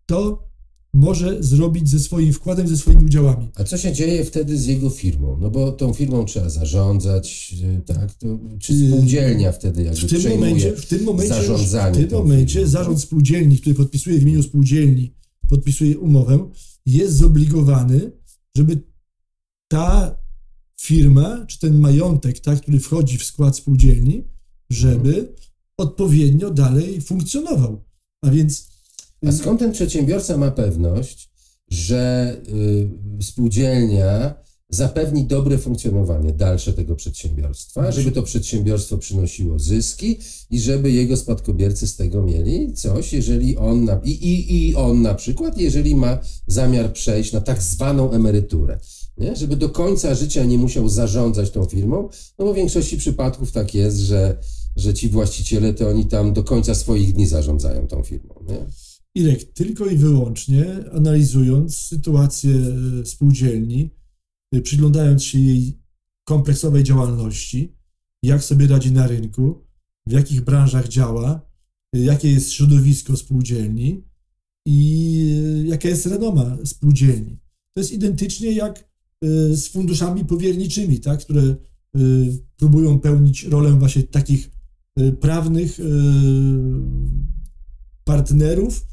to 0.07 0.49
może 0.95 1.43
zrobić 1.43 1.89
ze 1.89 1.99
swoim 1.99 2.33
wkładem, 2.33 2.69
ze 2.69 2.77
swoimi 2.77 3.05
udziałami. 3.05 3.49
A 3.55 3.65
co 3.65 3.79
się 3.79 3.93
dzieje 3.93 4.25
wtedy 4.25 4.59
z 4.59 4.67
jego 4.67 4.91
firmą? 4.91 5.39
No 5.41 5.51
bo 5.51 5.73
tą 5.73 5.93
firmą 5.93 6.25
trzeba 6.25 6.49
zarządzać, 6.49 7.55
y, 7.79 7.83
tak? 7.83 8.15
To, 8.15 8.39
czy 8.59 8.89
spółdzielnia 8.89 9.53
wtedy 9.53 9.83
jakby 9.83 10.01
W 10.01 10.11
tym 10.11 10.19
przejmuje 10.19 10.51
momencie, 10.51 10.77
w 10.77 10.87
tym 10.87 11.05
momencie, 11.05 11.35
już, 11.35 11.45
w 11.45 11.49
zarządzanie 11.49 12.05
tym 12.05 12.19
momencie 12.19 12.55
firmą? 12.55 12.71
zarząd 12.71 13.01
spółdzielni, 13.01 13.59
który 13.59 13.75
podpisuje 13.75 14.19
w 14.19 14.23
imieniu 14.23 14.43
spółdzielni, 14.43 15.15
podpisuje 15.49 15.99
umowę, 15.99 16.51
jest 16.87 17.17
zobligowany, 17.17 18.13
żeby 18.57 18.83
ta 19.69 20.17
firma, 20.81 21.47
czy 21.47 21.59
ten 21.59 21.79
majątek, 21.79 22.41
tak, 22.41 22.61
który 22.61 22.81
wchodzi 22.81 23.19
w 23.19 23.25
skład 23.25 23.57
spółdzielni, 23.57 24.25
żeby 24.71 25.35
odpowiednio 25.77 26.51
dalej 26.51 27.01
funkcjonował. 27.01 27.85
A 28.23 28.31
więc 28.31 28.69
A 29.27 29.33
skąd 29.33 29.61
ten 29.61 29.73
przedsiębiorca 29.73 30.37
ma 30.37 30.51
pewność, 30.51 31.31
że 31.71 32.37
y, 33.19 33.23
spółdzielnia 33.23 34.35
zapewni 34.71 35.25
dobre 35.25 35.59
funkcjonowanie 35.59 36.33
dalsze 36.33 36.73
tego 36.73 36.97
przedsiębiorstwa, 36.97 37.93
żeby 37.93 38.11
to 38.13 38.23
przedsiębiorstwo 38.23 38.99
przynosiło 38.99 39.59
zyski 39.59 40.19
i 40.51 40.61
żeby 40.61 40.91
jego 40.91 41.17
spadkobiercy 41.17 41.87
z 41.87 41.97
tego 41.97 42.23
mieli 42.23 42.73
coś, 42.73 43.13
jeżeli 43.13 43.57
on 43.57 43.85
na, 43.85 44.01
i, 44.05 44.11
i, 44.11 44.69
i 44.69 44.75
on 44.75 45.03
na 45.03 45.15
przykład, 45.15 45.59
jeżeli 45.59 45.95
ma 45.95 46.19
zamiar 46.47 46.93
przejść 46.93 47.33
na 47.33 47.41
tak 47.41 47.63
zwaną 47.63 48.11
emeryturę. 48.13 48.79
Nie? 49.19 49.37
Żeby 49.37 49.57
do 49.57 49.69
końca 49.69 50.15
życia 50.15 50.45
nie 50.45 50.59
musiał 50.59 50.89
zarządzać 50.89 51.51
tą 51.51 51.65
firmą, 51.65 52.09
no 52.39 52.45
bo 52.45 52.53
w 52.53 52.57
większości 52.57 52.97
przypadków 52.97 53.53
tak 53.53 53.75
jest, 53.75 53.99
że, 53.99 54.41
że 54.77 54.95
ci 54.95 55.09
właściciele 55.09 55.75
to 55.75 55.89
oni 55.89 56.07
tam 56.07 56.33
do 56.33 56.45
końca 56.45 56.75
swoich 56.75 57.13
dni 57.13 57.27
zarządzają 57.27 57.87
tą 57.87 58.03
firmą. 58.03 58.35
Nie? 58.49 58.67
Irek, 59.15 59.53
tylko 59.53 59.87
i 59.87 59.97
wyłącznie 59.97 60.67
analizując 60.93 61.77
sytuację 61.77 62.55
e, 62.55 63.07
spółdzielni, 63.07 63.91
e, 64.53 64.61
przyglądając 64.61 65.25
się 65.25 65.39
jej 65.39 65.79
kompleksowej 66.25 66.85
działalności, 66.85 67.77
jak 68.23 68.45
sobie 68.45 68.67
radzi 68.67 68.93
na 68.93 69.07
rynku, 69.07 69.65
w 70.07 70.13
jakich 70.13 70.41
branżach 70.41 70.89
działa, 70.89 71.41
e, 71.95 71.99
jakie 71.99 72.33
jest 72.33 72.53
środowisko 72.53 73.17
spółdzielni 73.17 74.05
i 74.67 75.65
jaka 75.65 75.89
jest 75.89 76.07
renoma 76.07 76.59
spółdzielni. 76.65 77.39
To 77.75 77.81
jest 77.81 77.93
identycznie 77.93 78.53
jak 78.53 78.88
z 79.53 79.69
funduszami 79.69 80.25
powierniczymi, 80.25 81.01
tak, 81.01 81.21
które 81.21 81.43
e, 81.43 81.57
próbują 82.57 83.01
pełnić 83.01 83.45
rolę 83.45 83.73
właśnie 83.73 84.03
takich 84.03 84.51
e, 84.97 85.13
prawnych 85.13 85.79
partnerów, 88.05 88.87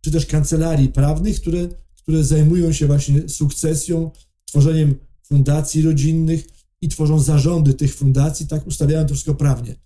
czy 0.00 0.10
też 0.10 0.26
kancelarii 0.26 0.88
prawnych, 0.88 1.40
które, 1.40 1.68
które 2.02 2.24
zajmują 2.24 2.72
się 2.72 2.86
właśnie 2.86 3.28
sukcesją, 3.28 4.10
tworzeniem 4.44 4.94
fundacji 5.22 5.82
rodzinnych 5.82 6.46
i 6.80 6.88
tworzą 6.88 7.20
zarządy 7.20 7.74
tych 7.74 7.94
fundacji, 7.94 8.46
tak 8.46 8.66
ustawiają 8.66 9.06
to 9.06 9.14
wszystko 9.14 9.34
prawnie. 9.34 9.76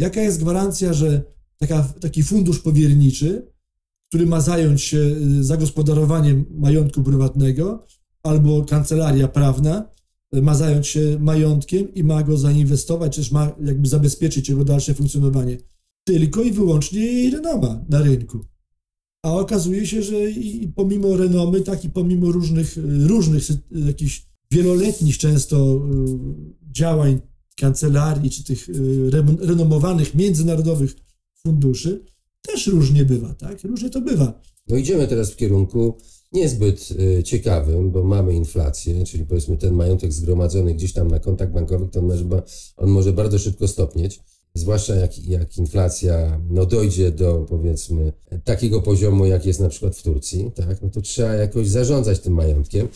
Jaka 0.00 0.20
jest 0.20 0.40
gwarancja, 0.40 0.92
że 0.92 1.22
taka, 1.56 1.82
taki 1.82 2.22
fundusz 2.22 2.58
powierniczy, 2.58 3.52
który 4.08 4.26
ma 4.26 4.40
zająć 4.40 4.82
się 4.82 4.98
y, 4.98 5.44
zagospodarowaniem 5.44 6.46
majątku 6.50 7.02
prywatnego, 7.02 7.86
albo 8.22 8.64
kancelaria 8.64 9.28
prawna 9.28 9.90
y, 10.36 10.42
ma 10.42 10.54
zająć 10.54 10.86
się 10.86 11.18
majątkiem 11.20 11.94
i 11.94 12.04
ma 12.04 12.22
go 12.22 12.36
zainwestować, 12.36 13.14
czy 13.14 13.20
też 13.20 13.30
ma 13.30 13.52
jakby 13.64 13.88
zabezpieczyć 13.88 14.48
jego 14.48 14.64
dalsze 14.64 14.94
funkcjonowanie. 14.94 15.58
Tylko 16.04 16.42
i 16.42 16.52
wyłącznie 16.52 17.00
jej 17.00 17.30
renoma 17.30 17.84
na 17.88 18.02
rynku. 18.02 18.44
A 19.22 19.32
okazuje 19.32 19.86
się, 19.86 20.02
że 20.02 20.30
i 20.30 20.68
pomimo 20.68 21.16
renomy, 21.16 21.60
tak 21.60 21.84
i 21.84 21.90
pomimo 21.90 22.32
różnych, 22.32 22.78
y, 22.78 23.06
różnych 23.06 23.50
y, 23.50 23.60
jakichś 23.72 24.26
wieloletnich 24.50 25.18
często 25.18 25.88
działań 26.70 27.20
kancelarii, 27.56 28.30
czy 28.30 28.44
tych 28.44 28.68
renomowanych 29.40 30.14
międzynarodowych 30.14 30.96
funduszy, 31.34 32.04
też 32.42 32.66
różnie 32.66 33.04
bywa, 33.04 33.34
tak? 33.34 33.64
Różnie 33.64 33.90
to 33.90 34.00
bywa. 34.00 34.40
No 34.68 34.76
idziemy 34.76 35.08
teraz 35.08 35.30
w 35.30 35.36
kierunku 35.36 35.96
niezbyt 36.32 36.88
y, 37.18 37.22
ciekawym, 37.22 37.90
bo 37.90 38.04
mamy 38.04 38.34
inflację, 38.34 39.04
czyli 39.04 39.26
powiedzmy 39.26 39.56
ten 39.56 39.74
majątek 39.74 40.12
zgromadzony 40.12 40.74
gdzieś 40.74 40.92
tam 40.92 41.08
na 41.08 41.18
kontach 41.18 41.52
bankowych, 41.52 41.90
to 41.90 42.00
on 42.76 42.90
może, 42.90 43.12
bardzo 43.12 43.38
szybko 43.38 43.68
stopnieć, 43.68 44.20
zwłaszcza 44.54 44.94
jak, 44.94 45.18
jak 45.18 45.58
inflacja 45.58 46.40
no, 46.50 46.66
dojdzie 46.66 47.10
do 47.10 47.46
powiedzmy 47.48 48.12
takiego 48.44 48.82
poziomu, 48.82 49.26
jak 49.26 49.46
jest 49.46 49.60
na 49.60 49.68
przykład 49.68 49.96
w 49.96 50.02
Turcji, 50.02 50.50
tak? 50.54 50.82
no 50.82 50.88
to 50.88 51.00
trzeba 51.00 51.34
jakoś 51.34 51.68
zarządzać 51.68 52.20
tym 52.20 52.32
majątkiem. 52.32 52.88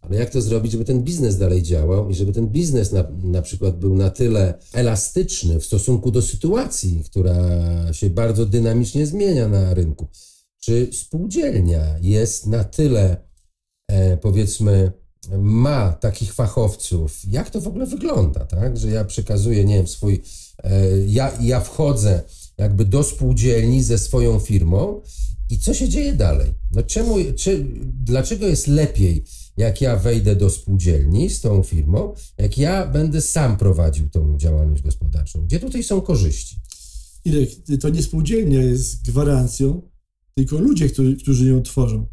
Ale 0.00 0.16
jak 0.16 0.30
to 0.30 0.40
zrobić, 0.40 0.72
żeby 0.72 0.84
ten 0.84 1.02
biznes 1.02 1.38
dalej 1.38 1.62
działał 1.62 2.10
i 2.10 2.14
żeby 2.14 2.32
ten 2.32 2.48
biznes 2.48 2.92
na, 2.92 3.04
na 3.22 3.42
przykład 3.42 3.78
był 3.78 3.94
na 3.94 4.10
tyle 4.10 4.58
elastyczny 4.72 5.60
w 5.60 5.64
stosunku 5.64 6.10
do 6.10 6.22
sytuacji, 6.22 7.02
która 7.04 7.36
się 7.92 8.10
bardzo 8.10 8.46
dynamicznie 8.46 9.06
zmienia 9.06 9.48
na 9.48 9.74
rynku? 9.74 10.06
Czy 10.68 10.88
spółdzielnia 10.92 11.98
jest 12.00 12.46
na 12.46 12.64
tyle, 12.64 13.16
e, 13.90 14.16
powiedzmy, 14.16 14.92
ma 15.38 15.92
takich 15.92 16.34
fachowców? 16.34 17.20
Jak 17.26 17.50
to 17.50 17.60
w 17.60 17.66
ogóle 17.66 17.86
wygląda, 17.86 18.46
tak? 18.46 18.76
Że 18.76 18.90
ja 18.90 19.04
przekazuję, 19.04 19.64
nie 19.64 19.76
wiem, 19.76 19.86
swój, 19.86 20.22
e, 20.64 20.98
ja, 21.06 21.32
ja 21.40 21.60
wchodzę 21.60 22.22
jakby 22.58 22.84
do 22.84 23.02
spółdzielni 23.02 23.82
ze 23.82 23.98
swoją 23.98 24.38
firmą 24.38 25.00
i 25.50 25.58
co 25.58 25.74
się 25.74 25.88
dzieje 25.88 26.12
dalej? 26.12 26.54
No 26.72 26.82
czemu, 26.82 27.16
czy, 27.36 27.66
dlaczego 27.84 28.46
jest 28.46 28.66
lepiej, 28.66 29.24
jak 29.56 29.80
ja 29.80 29.96
wejdę 29.96 30.36
do 30.36 30.50
spółdzielni 30.50 31.30
z 31.30 31.40
tą 31.40 31.62
firmą, 31.62 32.14
jak 32.38 32.58
ja 32.58 32.86
będę 32.86 33.22
sam 33.22 33.56
prowadził 33.56 34.08
tą 34.08 34.38
działalność 34.38 34.82
gospodarczą? 34.82 35.44
Gdzie 35.44 35.60
tutaj 35.60 35.82
są 35.82 36.00
korzyści? 36.00 36.56
Irek, 37.24 37.50
to 37.80 37.88
nie 37.88 38.02
spółdzielnia 38.02 38.62
jest 38.62 39.04
gwarancją, 39.10 39.82
tylko 40.38 40.58
ludzie, 40.58 40.88
którzy, 40.88 41.16
którzy 41.16 41.48
ją 41.48 41.62
tworzą. 41.62 42.06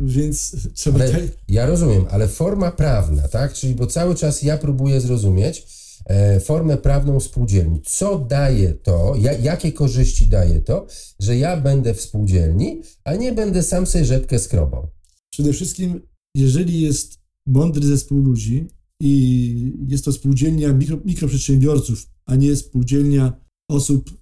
Więc 0.00 0.56
trzeba 0.74 1.00
Ale 1.00 1.28
ja 1.48 1.66
rozumiem, 1.66 2.04
ale 2.10 2.28
forma 2.28 2.70
prawna, 2.70 3.28
tak? 3.28 3.52
Czyli 3.52 3.74
bo 3.74 3.86
cały 3.86 4.14
czas 4.14 4.42
ja 4.42 4.58
próbuję 4.58 5.00
zrozumieć 5.00 5.66
e, 6.06 6.40
formę 6.40 6.76
prawną 6.76 7.20
spółdzielni. 7.20 7.82
Co 7.84 8.18
daje 8.18 8.72
to, 8.72 9.14
ja, 9.18 9.32
jakie 9.32 9.72
korzyści 9.72 10.26
daje 10.26 10.60
to, 10.60 10.86
że 11.20 11.36
ja 11.36 11.56
będę 11.56 11.94
w 11.94 12.00
spółdzielni, 12.00 12.82
a 13.04 13.14
nie 13.14 13.32
będę 13.32 13.62
sam 13.62 13.86
sobie 13.86 14.04
rzepkę 14.04 14.38
skrobał? 14.38 14.88
Przede 15.30 15.52
wszystkim, 15.52 16.00
jeżeli 16.34 16.80
jest 16.80 17.18
mądry 17.46 17.86
zespół 17.86 18.18
ludzi 18.18 18.68
i 19.00 19.72
jest 19.88 20.04
to 20.04 20.12
spółdzielnia 20.12 20.72
mikro, 20.72 20.98
mikroprzedsiębiorców, 21.04 22.06
a 22.26 22.36
nie 22.36 22.56
spółdzielnia 22.56 23.40
osób 23.70 24.17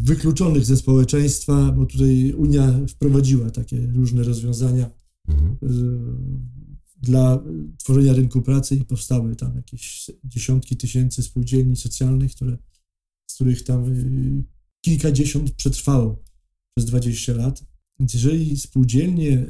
wykluczonych 0.00 0.66
ze 0.66 0.76
społeczeństwa, 0.76 1.72
bo 1.72 1.86
tutaj 1.86 2.32
Unia 2.32 2.80
wprowadziła 2.88 3.50
takie 3.50 3.86
różne 3.86 4.22
rozwiązania 4.22 4.90
Mhm. 5.28 5.56
y, 5.62 6.60
dla 7.02 7.42
tworzenia 7.78 8.12
rynku 8.12 8.42
pracy 8.42 8.76
i 8.76 8.84
powstały 8.84 9.36
tam 9.36 9.56
jakieś 9.56 10.10
dziesiątki 10.24 10.76
tysięcy 10.76 11.22
spółdzielni 11.22 11.76
socjalnych, 11.76 12.34
które, 12.34 12.58
z 13.30 13.34
których 13.34 13.64
tam 13.64 13.88
y, 13.88 14.44
kilkadziesiąt 14.80 15.50
przetrwało 15.50 16.22
przez 16.76 16.90
20 16.90 17.32
lat. 17.32 17.64
Więc 18.00 18.14
jeżeli 18.14 18.56
spółdzielnie 18.56 19.38
y, 19.38 19.46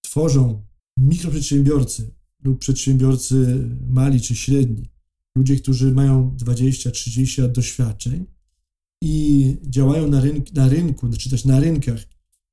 tworzą 0.00 0.62
mikroprzedsiębiorcy 0.98 2.14
lub 2.44 2.58
przedsiębiorcy 2.58 3.68
mali 3.88 4.20
czy 4.20 4.34
średni, 4.34 4.90
ludzie, 5.36 5.56
którzy 5.56 5.92
mają 5.92 6.36
20-30 6.36 7.42
lat 7.42 7.52
doświadczeń 7.52 8.26
i 9.02 9.56
działają 9.62 10.08
na, 10.08 10.20
rynk, 10.20 10.52
na 10.52 10.68
rynku, 10.68 11.08
czy 11.18 11.30
też 11.30 11.44
na 11.44 11.60
rynkach 11.60 11.98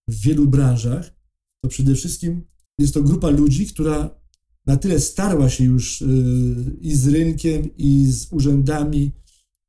w 0.07 0.21
wielu 0.21 0.47
branżach, 0.47 1.15
to 1.61 1.69
przede 1.69 1.95
wszystkim 1.95 2.41
jest 2.79 2.93
to 2.93 3.03
grupa 3.03 3.29
ludzi, 3.29 3.67
która 3.67 4.23
na 4.65 4.77
tyle 4.77 4.99
starła 4.99 5.49
się 5.49 5.63
już 5.63 6.01
y, 6.01 6.77
i 6.81 6.95
z 6.95 7.07
rynkiem, 7.07 7.77
i 7.77 8.05
z 8.11 8.27
urzędami, 8.31 9.11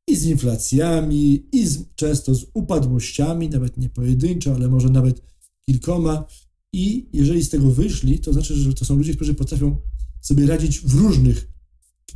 i 0.09 0.17
z 0.17 0.25
inflacjami, 0.25 1.47
i 1.53 1.67
z, 1.67 1.95
często 1.95 2.35
z 2.35 2.47
upadłościami, 2.55 3.49
nawet 3.49 3.77
nie 3.77 3.89
pojedynczo, 3.89 4.55
ale 4.55 4.69
może 4.69 4.89
nawet 4.89 5.23
kilkoma. 5.67 6.27
I 6.73 7.09
jeżeli 7.13 7.45
z 7.45 7.49
tego 7.49 7.71
wyszli, 7.71 8.19
to 8.19 8.33
znaczy, 8.33 8.55
że 8.55 8.75
to 8.75 8.85
są 8.85 8.97
ludzie, 8.97 9.15
którzy 9.15 9.35
potrafią 9.35 9.77
sobie 10.21 10.47
radzić 10.47 10.81
w 10.81 10.95
różnych, 10.95 11.49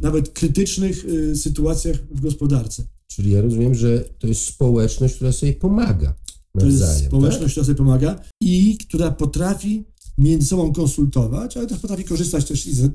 nawet 0.01 0.29
krytycznych 0.29 1.05
y, 1.05 1.37
sytuacjach 1.37 1.97
w 2.11 2.21
gospodarce. 2.21 2.89
Czyli 3.09 3.31
ja 3.31 3.41
rozumiem, 3.43 3.75
że 3.75 4.01
to 4.19 4.27
jest 4.27 4.45
społeczność, 4.45 5.15
która 5.15 5.33
sobie 5.33 5.53
pomaga 5.53 6.15
To 6.59 6.67
jest 6.67 6.81
nawzajem. 6.81 7.07
społeczność, 7.07 7.53
która 7.53 7.67
sobie 7.67 7.79
pomaga 7.79 8.21
i 8.41 8.79
która 8.79 9.11
potrafi 9.11 9.85
między 10.19 10.47
sobą 10.47 10.73
konsultować, 10.73 11.57
ale 11.57 11.67
też 11.67 11.79
potrafi 11.79 12.05
korzystać 12.05 12.45
też 12.45 12.67
i 12.67 12.75
ze, 12.75 12.91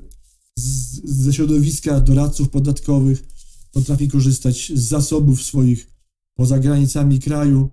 z, 0.58 1.00
ze 1.04 1.32
środowiska 1.32 2.00
doradców 2.00 2.50
podatkowych, 2.50 3.24
potrafi 3.72 4.08
korzystać 4.08 4.72
z 4.74 4.82
zasobów 4.82 5.42
swoich 5.42 5.90
poza 6.34 6.58
granicami 6.58 7.18
kraju, 7.18 7.70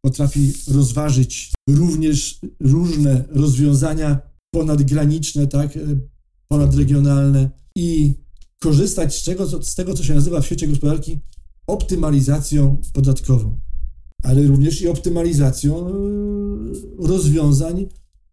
potrafi 0.00 0.52
rozważyć 0.68 1.52
również 1.68 2.40
różne 2.60 3.24
rozwiązania 3.28 4.20
ponadgraniczne, 4.50 5.46
tak, 5.46 5.76
e, 5.76 5.80
ponadregionalne 6.48 7.50
i 7.76 8.14
korzystać 8.60 9.14
z, 9.14 9.22
czego, 9.22 9.62
z 9.62 9.74
tego, 9.74 9.94
co 9.94 10.04
się 10.04 10.14
nazywa 10.14 10.40
w 10.40 10.46
świecie 10.46 10.68
gospodarki 10.68 11.20
optymalizacją 11.66 12.80
podatkową, 12.92 13.58
ale 14.22 14.42
również 14.42 14.82
i 14.82 14.88
optymalizacją 14.88 15.88
e, 15.88 15.92
rozwiązań 16.98 17.86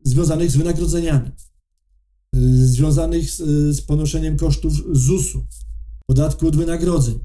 związanych 0.04 0.52
z 0.52 0.56
wynagrodzeniami, 0.56 1.32
e, 2.36 2.40
związanych 2.52 3.32
z, 3.32 3.38
z 3.76 3.82
ponoszeniem 3.82 4.38
kosztów 4.38 4.74
ZUS-u, 4.92 5.46
podatku 6.08 6.48
od 6.48 6.56
wynagrodzeń. 6.56 7.20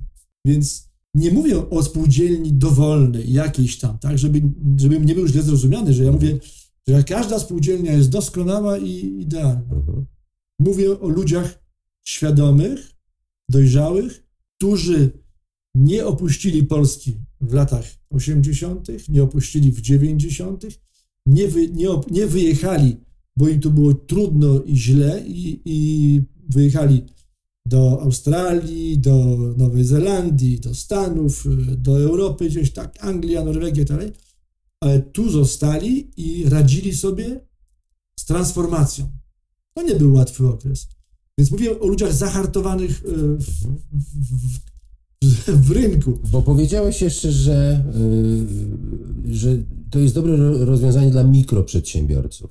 Więc 0.46 0.88
nie 1.14 1.30
mówię 1.30 1.70
o 1.70 1.82
spółdzielni 1.82 2.52
dowolnej, 2.52 3.32
jakiejś 3.32 3.78
tam, 3.78 3.98
tak, 3.98 4.18
żeby, 4.18 4.42
żebym 4.76 5.04
nie 5.04 5.14
był 5.14 5.26
źle 5.26 5.42
zrozumiany, 5.42 5.94
że 5.94 6.04
ja 6.04 6.12
mówię, 6.12 6.38
że 6.88 7.04
każda 7.04 7.38
spółdzielnia 7.38 7.92
jest 7.92 8.10
doskonała 8.10 8.78
i 8.78 9.20
idealna. 9.20 9.74
Mhm. 9.74 10.06
Mówię 10.58 11.00
o 11.00 11.08
ludziach 11.08 11.62
świadomych, 12.06 12.92
dojrzałych, 13.48 14.26
którzy 14.56 15.25
nie 15.76 16.06
opuścili 16.06 16.62
Polski 16.62 17.16
w 17.40 17.52
latach 17.52 17.84
80., 18.10 19.08
nie 19.08 19.22
opuścili 19.22 19.72
w 19.72 19.80
90., 19.80 20.66
nie, 21.26 21.48
wy, 21.48 21.68
nie, 21.68 21.88
nie 22.10 22.26
wyjechali, 22.26 22.96
bo 23.36 23.48
im 23.48 23.60
tu 23.60 23.70
było 23.70 23.94
trudno 23.94 24.62
i 24.62 24.76
źle, 24.76 25.24
i, 25.26 25.60
i 25.64 26.22
wyjechali 26.48 27.04
do 27.66 28.02
Australii, 28.02 28.98
do 28.98 29.36
Nowej 29.56 29.84
Zelandii, 29.84 30.60
do 30.60 30.74
Stanów, 30.74 31.44
do 31.76 32.00
Europy, 32.00 32.48
gdzieś 32.48 32.72
tak, 32.72 33.04
Anglia, 33.04 33.44
Norwegia 33.44 33.82
i 33.82 33.86
tak 33.86 33.96
dalej, 33.96 34.12
ale 34.80 35.00
tu 35.00 35.30
zostali 35.30 36.10
i 36.16 36.48
radzili 36.48 36.94
sobie 36.94 37.40
z 38.20 38.24
transformacją. 38.24 39.10
To 39.74 39.82
nie 39.82 39.94
był 39.94 40.14
łatwy 40.14 40.48
okres. 40.48 40.88
Więc 41.38 41.50
mówię 41.50 41.80
o 41.80 41.86
ludziach 41.86 42.12
zahartowanych 42.12 43.04
y, 43.04 43.08
w, 43.36 43.46
w, 43.92 44.56
w, 44.56 44.75
w 45.66 45.70
rynku. 45.70 46.18
Bo 46.30 46.42
powiedziałeś 46.42 47.02
jeszcze, 47.02 47.32
że, 47.32 47.84
y, 49.28 49.34
że 49.34 49.56
to 49.90 49.98
jest 49.98 50.14
dobre 50.14 50.36
ro- 50.36 50.64
rozwiązanie 50.64 51.10
dla 51.10 51.24
mikroprzedsiębiorców. 51.24 52.50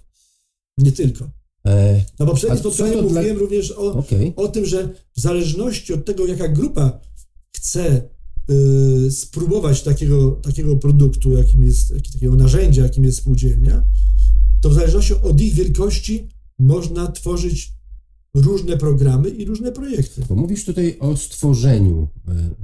Nie 0.77 0.91
tylko. 0.91 1.29
E, 1.67 2.01
Na 2.19 2.25
poprzednim 2.25 2.59
A 2.59 2.61
co 2.61 2.71
spotkaniu 2.71 2.93
to 2.93 3.09
dla- 3.09 3.21
mówiłem 3.21 3.37
również 3.37 3.71
o, 3.71 3.93
Okej. 3.93 4.33
o 4.35 4.47
tym, 4.47 4.65
że 4.65 4.89
w 5.17 5.21
zależności 5.21 5.93
od 5.93 6.05
tego, 6.05 6.25
jaka 6.27 6.47
grupa 6.47 6.99
chce 7.55 8.09
y, 9.07 9.11
spróbować 9.11 9.81
takiego, 9.81 10.31
takiego 10.31 10.75
produktu, 10.75 11.31
jakim 11.31 11.63
jest, 11.63 11.93
takiego 12.13 12.35
narzędzia, 12.35 12.83
jakim 12.83 13.03
jest 13.03 13.17
spółdzielnia, 13.17 13.83
to 14.61 14.69
w 14.69 14.73
zależności 14.73 15.13
od 15.13 15.41
ich 15.41 15.53
wielkości 15.53 16.29
można 16.59 17.11
tworzyć 17.11 17.73
różne 18.35 18.77
programy 18.77 19.29
i 19.29 19.45
różne 19.45 19.71
projekty. 19.71 20.21
Bo 20.29 20.35
mówisz 20.35 20.65
tutaj 20.65 20.97
o 20.99 21.17
stworzeniu 21.17 22.07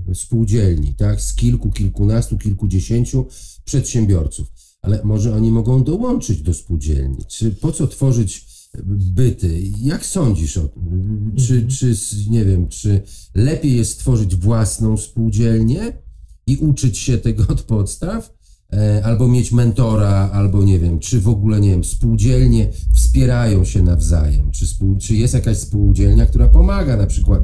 e, 0.09 0.15
spółdzielni, 0.15 0.93
tak? 0.95 1.21
Z 1.21 1.33
kilku, 1.35 1.71
kilkunastu, 1.71 2.37
kilkudziesięciu 2.37 3.25
przedsiębiorców. 3.65 4.47
Ale 4.81 5.01
może 5.03 5.35
oni 5.35 5.51
mogą 5.51 5.83
dołączyć 5.83 6.41
do 6.41 6.53
spółdzielni? 6.53 7.25
Czy 7.27 7.51
po 7.51 7.71
co 7.71 7.87
tworzyć 7.87 8.45
byty? 8.87 9.61
Jak 9.81 10.05
sądzisz 10.05 10.57
o 10.57 10.67
tym? 10.67 11.31
Czy, 11.47 11.67
czy, 11.67 11.89
s- 11.89 12.15
nie 12.29 12.45
wiem, 12.45 12.67
czy 12.67 13.01
lepiej 13.35 13.75
jest 13.77 13.91
stworzyć 13.91 14.35
własną 14.35 14.97
spółdzielnię 14.97 15.93
i 16.47 16.57
uczyć 16.57 16.97
się 16.97 17.17
tego 17.17 17.47
od 17.47 17.61
podstaw? 17.61 18.33
E, 18.73 19.01
Albo 19.05 19.27
mieć 19.27 19.51
mentora, 19.51 20.29
albo 20.33 20.63
nie 20.63 20.79
wiem, 20.79 20.99
czy 20.99 21.21
w 21.21 21.27
ogóle, 21.27 21.61
nie 21.61 21.69
wiem, 21.69 21.83
spółdzielnie 21.83 22.69
wspierają 22.93 23.65
się 23.65 23.83
nawzajem, 23.83 24.51
czy, 24.51 24.67
spół, 24.67 24.97
czy 24.97 25.15
jest 25.15 25.33
jakaś 25.33 25.57
spółdzielnia, 25.57 26.25
która 26.25 26.47
pomaga, 26.47 26.97
na 26.97 27.07
przykład 27.07 27.43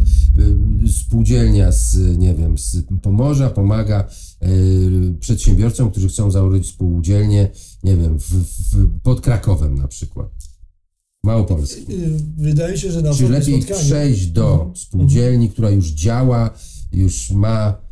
y, 0.86 0.92
spółdzielnia 0.92 1.72
z, 1.72 2.18
nie 2.18 2.36
wiem, 2.36 2.58
z 2.58 2.78
Pomorza 3.02 3.50
pomaga 3.50 4.08
y, 4.44 5.16
przedsiębiorcom, 5.20 5.92
którzy 5.92 6.08
chcą 6.10 6.32
założyć 6.32 6.68
spółdzielnię, 6.68 7.50
nie 7.84 7.98
wiem, 7.98 8.20
w, 8.20 8.24
w, 8.74 9.00
pod 9.04 9.22
Krakowem 9.22 9.76
na 9.76 9.88
przykład, 9.88 10.30
Małopolskim. 11.24 11.86
Y, 12.02 12.20
Wydaje 12.38 12.78
się, 12.78 12.92
że 12.92 13.02
na 13.02 13.14
Czy 13.14 13.30
lepiej 13.30 13.62
spotkaniu- 13.62 13.80
przejść 13.80 14.28
do 14.28 14.72
spółdzielni, 14.76 15.50
która 15.50 15.70
już 15.70 15.88
działa, 15.92 16.50
już 16.92 17.32
ma 17.32 17.87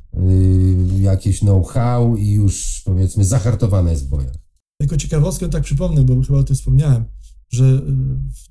jakieś 1.00 1.40
know-how 1.40 2.18
i 2.18 2.32
już 2.32 2.82
powiedzmy 2.86 3.26
zahartowana 3.26 3.92
jest 3.92 4.06
w 4.06 4.10
bojach? 4.10 4.36
Jako 4.80 4.98
ciekawostkę 4.98 5.50
tak 5.50 5.64
przypomnę, 5.64 6.04
bo 6.04 6.22
chyba 6.22 6.40
o 6.40 6.44
tym 6.44 6.56
wspomniałem, 6.56 7.06
że 7.50 7.66
y, 7.66 7.82
w 8.34 8.46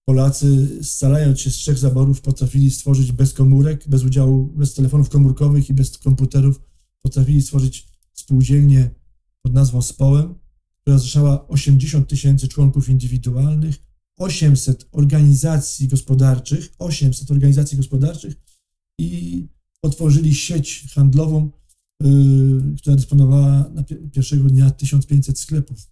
Polacy, 0.05 0.79
scalając 0.83 1.39
się 1.39 1.51
z 1.51 1.53
trzech 1.53 1.77
zaborów, 1.77 2.21
potrafili 2.21 2.71
stworzyć 2.71 3.11
bez 3.11 3.33
komórek, 3.33 3.87
bez 3.87 4.03
udziału, 4.03 4.45
bez 4.45 4.73
telefonów 4.73 5.09
komórkowych 5.09 5.69
i 5.69 5.73
bez 5.73 5.97
komputerów, 5.97 6.61
potrafili 7.01 7.41
stworzyć 7.41 7.87
spółdzielnię 8.13 8.89
pod 9.41 9.53
nazwą 9.53 9.81
Społem, 9.81 10.35
która 10.81 10.97
zrzeszała 10.97 11.47
80 11.47 12.09
tysięcy 12.09 12.47
członków 12.47 12.89
indywidualnych, 12.89 13.75
800 14.17 14.87
organizacji 14.91 15.87
gospodarczych, 15.87 16.73
800 16.79 17.31
organizacji 17.31 17.77
gospodarczych 17.77 18.35
i 18.99 19.47
otworzyli 19.81 20.35
sieć 20.35 20.85
handlową, 20.95 21.51
y, 22.03 22.07
która 22.77 22.95
dysponowała 22.95 23.69
na 23.73 23.83
pi- 23.83 23.95
pierwszego 23.95 24.49
dnia 24.49 24.71
1500 24.71 25.39
sklepów 25.39 25.87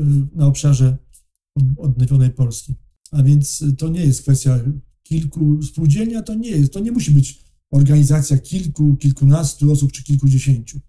y, 0.00 0.02
na 0.34 0.46
obszarze 0.46 0.96
od- 1.56 1.78
odnowionej 1.78 2.30
Polski. 2.30 2.74
A 3.10 3.22
więc 3.22 3.64
to 3.78 3.88
nie 3.88 4.00
jest 4.00 4.22
kwestia 4.22 4.60
kilku 5.02 5.62
spółdzielnia, 5.62 6.22
to 6.22 6.34
nie 6.34 6.50
jest, 6.50 6.72
to 6.72 6.80
nie 6.80 6.92
musi 6.92 7.10
być 7.10 7.38
organizacja 7.70 8.38
kilku, 8.38 8.96
kilkunastu 8.96 9.72
osób 9.72 9.92
czy 9.92 10.02
kilkudziesięciu. 10.04 10.80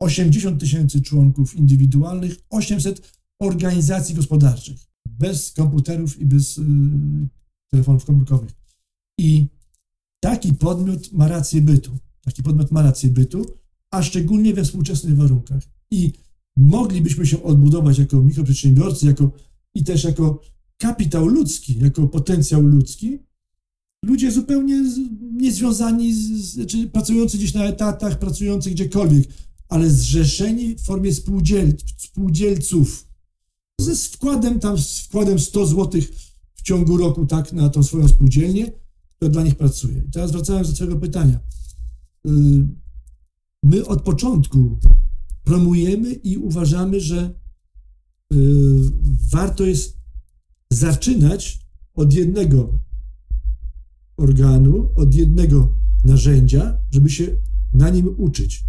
80 0.00 0.60
tysięcy 0.60 1.00
członków 1.00 1.56
indywidualnych, 1.56 2.36
800 2.50 3.12
organizacji 3.40 4.14
gospodarczych, 4.14 4.89
bez 5.18 5.52
komputerów 5.52 6.20
i 6.20 6.26
bez 6.26 6.58
y, 6.58 6.62
telefonów 7.70 8.04
komórkowych. 8.04 8.50
I 9.18 9.46
taki 10.20 10.54
podmiot 10.54 11.12
ma 11.12 11.28
rację 11.28 11.60
bytu. 11.60 11.98
Taki 12.20 12.42
podmiot 12.42 12.70
ma 12.70 12.82
rację 12.82 13.10
bytu, 13.10 13.46
a 13.90 14.02
szczególnie 14.02 14.54
we 14.54 14.64
współczesnych 14.64 15.16
warunkach. 15.16 15.62
I 15.90 16.12
moglibyśmy 16.56 17.26
się 17.26 17.42
odbudować 17.42 17.98
jako 17.98 18.20
mikroprzedsiębiorcy, 18.20 19.06
jako, 19.06 19.32
i 19.74 19.84
też 19.84 20.04
jako 20.04 20.40
kapitał 20.76 21.26
ludzki, 21.26 21.78
jako 21.78 22.08
potencjał 22.08 22.62
ludzki. 22.62 23.18
Ludzie 24.04 24.32
zupełnie 24.32 24.84
niezwiązani, 25.32 26.14
z, 26.14 26.18
z, 26.18 26.66
czy 26.66 26.86
pracujący 26.86 27.38
gdzieś 27.38 27.54
na 27.54 27.64
etatach, 27.64 28.18
pracujący 28.18 28.70
gdziekolwiek, 28.70 29.28
ale 29.68 29.90
zrzeszeni 29.90 30.76
w 30.76 30.80
formie 30.80 31.14
spółdziel, 31.14 31.76
spółdzielców. 31.96 33.09
Ze 33.80 33.96
wkładem 33.96 34.60
tam, 34.60 34.78
z 34.78 34.98
wkładem 34.98 35.38
100 35.38 35.66
zł 35.66 36.00
w 36.54 36.62
ciągu 36.62 36.96
roku, 36.96 37.26
tak, 37.26 37.52
na 37.52 37.68
tą 37.68 37.82
swoją 37.82 38.08
spółdzielnię, 38.08 38.72
która 39.16 39.30
dla 39.30 39.42
nich 39.42 39.54
pracuje. 39.54 40.02
I 40.08 40.10
teraz 40.10 40.32
wracając 40.32 40.68
do 40.68 40.74
Twojego 40.74 40.96
pytania. 40.96 41.40
Y, 42.26 42.30
My 43.62 43.86
od 43.86 44.02
początku 44.02 44.78
promujemy 45.44 46.12
i 46.12 46.36
uważamy, 46.36 47.00
że 47.00 47.34
y, 48.32 48.36
warto 49.30 49.64
jest 49.64 49.98
zaczynać 50.70 51.60
od 51.94 52.14
jednego 52.14 52.78
organu, 54.16 54.90
od 54.96 55.14
jednego 55.14 55.74
narzędzia, 56.04 56.78
żeby 56.90 57.10
się 57.10 57.36
na 57.72 57.90
nim 57.90 58.14
uczyć. 58.16 58.64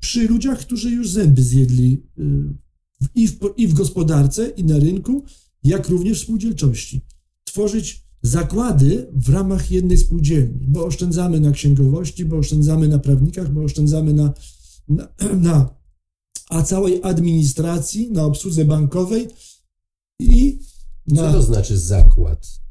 Przy 0.00 0.28
ludziach, 0.28 0.58
którzy 0.58 0.90
już 0.90 1.10
zęby 1.10 1.42
zjedli 1.42 2.02
y, 2.18 2.65
i 3.14 3.28
w, 3.28 3.38
i 3.56 3.68
w 3.68 3.74
gospodarce, 3.74 4.48
i 4.48 4.64
na 4.64 4.78
rynku, 4.78 5.22
jak 5.64 5.88
również 5.88 6.20
w 6.20 6.22
spółdzielczości. 6.22 7.04
Tworzyć 7.44 8.06
zakłady 8.22 9.10
w 9.12 9.28
ramach 9.28 9.70
jednej 9.70 9.98
spółdzielni, 9.98 10.66
bo 10.68 10.84
oszczędzamy 10.84 11.40
na 11.40 11.50
księgowości, 11.50 12.24
bo 12.24 12.36
oszczędzamy 12.36 12.88
na 12.88 12.98
prawnikach, 12.98 13.52
bo 13.52 13.62
oszczędzamy 13.62 14.12
na, 14.12 14.34
na, 14.88 15.08
na 15.50 15.76
a 16.48 16.62
całej 16.62 17.00
administracji, 17.02 18.10
na 18.12 18.24
obsłudze 18.24 18.64
bankowej 18.64 19.28
i 20.20 20.58
Co 21.08 21.22
na, 21.22 21.32
to 21.32 21.42
znaczy 21.42 21.78
zakład? 21.78 22.65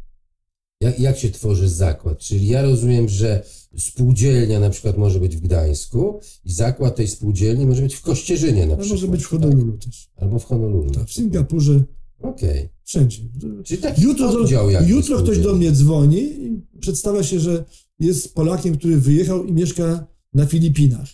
Jak, 0.82 1.00
jak 1.00 1.18
się 1.18 1.30
tworzy 1.30 1.70
zakład? 1.70 2.20
Czyli 2.20 2.48
ja 2.48 2.62
rozumiem, 2.62 3.10
że 3.10 3.44
spółdzielnia 3.78 4.60
na 4.60 4.70
przykład 4.70 4.98
może 4.98 5.20
być 5.20 5.38
w 5.38 5.42
Gdańsku 5.42 6.20
i 6.46 6.52
zakład 6.52 6.96
tej 6.96 7.08
spółdzielni 7.08 7.66
może 7.66 7.82
być 7.82 7.96
w 7.96 8.02
Kościerzynie 8.02 8.66
na 8.66 8.78
przykład. 8.78 8.90
może 8.90 9.08
być 9.08 9.22
w 9.22 9.30
tak? 9.30 9.42
Honolulu 9.42 9.78
też. 9.78 10.10
Albo 10.16 10.40
w 10.40 10.46
Honolulu. 10.46 10.92
Tak, 10.92 11.08
w. 11.08 11.14
Singapurze 11.14 11.84
Okej. 12.22 12.70
Wszędzie. 12.84 13.18
Czyli 13.64 13.82
taki 13.82 14.02
Jutro, 14.02 14.34
do, 14.34 14.40
jutro 14.88 15.18
ktoś 15.18 15.40
do 15.40 15.56
mnie 15.56 15.72
dzwoni 15.72 16.22
i 16.22 16.62
przedstawia 16.80 17.24
się, 17.24 17.40
że 17.40 17.66
jest 18.00 18.36
Polakiem, 18.36 18.78
który 18.78 18.98
wyjechał 18.98 19.46
i 19.46 19.54
mieszka 19.54 20.08
na 20.34 20.46
Filipinach. 20.46 21.08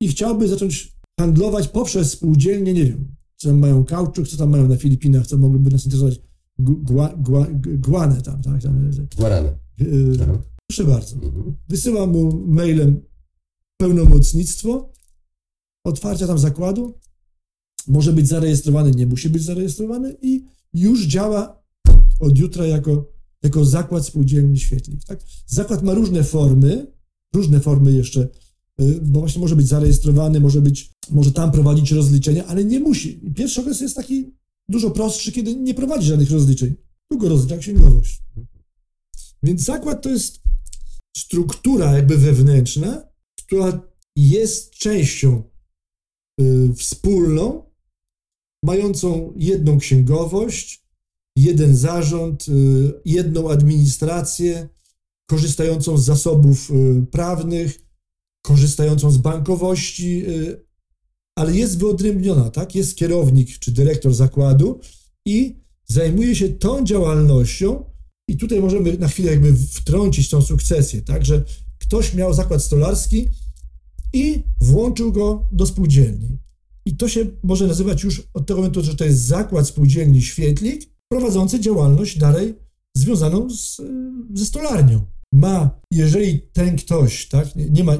I 0.00 0.08
chciałby 0.08 0.48
zacząć 0.48 0.92
handlować 1.20 1.68
poprzez 1.68 2.10
spółdzielnie, 2.10 2.72
nie 2.72 2.84
wiem, 2.84 3.14
co 3.36 3.48
tam 3.48 3.58
mają 3.58 3.84
kauczuk, 3.84 4.28
co 4.28 4.36
tam 4.36 4.50
mają 4.50 4.68
na 4.68 4.76
Filipinach, 4.76 5.26
co 5.26 5.38
mogłoby 5.38 5.70
nas 5.70 5.84
interesować. 5.84 6.20
Gu- 6.58 6.82
Gua, 6.84 7.14
gua, 7.16 7.46
guanę 7.78 8.22
tam, 8.22 8.42
tak? 8.42 8.62
tam 8.62 8.90
Guarana. 9.16 9.48
yy, 9.78 10.16
Aha. 10.22 10.42
proszę 10.70 10.84
bardzo. 10.84 11.16
Mhm. 11.16 11.56
Wysyłam 11.68 12.10
mu 12.10 12.46
mailem 12.46 13.00
pełnomocnictwo 13.80 14.92
otwarcia 15.86 16.26
tam 16.26 16.38
zakładu. 16.38 16.94
Może 17.88 18.12
być 18.12 18.28
zarejestrowany, 18.28 18.90
nie 18.90 19.06
musi 19.06 19.30
być 19.30 19.42
zarejestrowany 19.42 20.16
i 20.22 20.44
już 20.74 21.06
działa 21.06 21.62
od 22.20 22.38
jutra 22.38 22.66
jako, 22.66 23.12
jako 23.42 23.64
zakład 23.64 24.06
spółdzielni 24.06 24.58
świetlik. 24.58 25.04
Tak? 25.04 25.20
Zakład 25.46 25.82
ma 25.82 25.94
różne 25.94 26.24
formy, 26.24 26.86
różne 27.34 27.60
formy 27.60 27.92
jeszcze, 27.92 28.28
y, 28.80 29.00
bo 29.02 29.20
właśnie 29.20 29.40
może 29.40 29.56
być 29.56 29.66
zarejestrowany, 29.68 30.40
może 30.40 30.60
być, 30.60 30.92
może 31.10 31.32
tam 31.32 31.52
prowadzić 31.52 31.92
rozliczenia, 31.92 32.46
ale 32.46 32.64
nie 32.64 32.80
musi. 32.80 33.20
Pierwszy 33.34 33.60
okres 33.60 33.80
jest 33.80 33.96
taki 33.96 34.35
dużo 34.68 34.90
prostszy, 34.90 35.32
kiedy 35.32 35.56
nie 35.56 35.74
prowadzi 35.74 36.06
żadnych 36.06 36.30
rozliczeń. 36.30 36.74
Tylko 37.10 37.28
rozlicza 37.28 37.56
księgowość. 37.56 38.22
Więc 39.42 39.62
zakład 39.62 40.02
to 40.02 40.10
jest 40.10 40.40
struktura 41.16 41.96
jakby 41.96 42.16
wewnętrzna, 42.16 43.08
która 43.38 43.80
jest 44.16 44.70
częścią 44.70 45.42
y, 46.40 46.74
wspólną, 46.74 47.70
mającą 48.64 49.32
jedną 49.36 49.78
księgowość, 49.78 50.86
jeden 51.36 51.76
zarząd, 51.76 52.48
y, 52.48 52.52
jedną 53.04 53.50
administrację, 53.50 54.68
korzystającą 55.26 55.98
z 55.98 56.04
zasobów 56.04 56.70
y, 56.70 57.06
prawnych, 57.10 57.78
korzystającą 58.42 59.10
z 59.10 59.18
bankowości, 59.18 60.26
y, 60.28 60.65
ale 61.38 61.56
jest 61.56 61.78
wyodrębniona, 61.78 62.50
tak? 62.50 62.74
Jest 62.74 62.96
kierownik 62.96 63.58
czy 63.58 63.72
dyrektor 63.72 64.14
zakładu 64.14 64.80
i 65.26 65.56
zajmuje 65.86 66.34
się 66.34 66.48
tą 66.48 66.84
działalnością, 66.84 67.84
i 68.28 68.36
tutaj 68.36 68.60
możemy 68.60 68.98
na 68.98 69.08
chwilę 69.08 69.30
jakby 69.30 69.56
wtrącić 69.56 70.28
tą 70.28 70.42
sukcesję, 70.42 71.02
tak, 71.02 71.24
że 71.24 71.44
ktoś 71.78 72.14
miał 72.14 72.34
zakład 72.34 72.62
stolarski 72.62 73.28
i 74.12 74.42
włączył 74.60 75.12
go 75.12 75.48
do 75.52 75.66
spółdzielni. 75.66 76.38
I 76.84 76.96
to 76.96 77.08
się 77.08 77.26
może 77.42 77.66
nazywać 77.66 78.02
już 78.02 78.22
od 78.34 78.46
tego 78.46 78.60
momentu, 78.60 78.82
że 78.82 78.94
to 78.94 79.04
jest 79.04 79.20
zakład 79.20 79.68
spółdzielni 79.68 80.22
Świetlik, 80.22 80.90
prowadzący 81.08 81.60
działalność 81.60 82.18
dalej 82.18 82.54
związaną 82.96 83.50
z, 83.50 83.82
ze 84.34 84.44
stolarnią. 84.46 85.06
Ma, 85.32 85.80
jeżeli 85.90 86.40
ten 86.52 86.76
ktoś, 86.76 87.28
tak, 87.28 87.48
nie- 87.56 87.84
ma, 87.84 87.96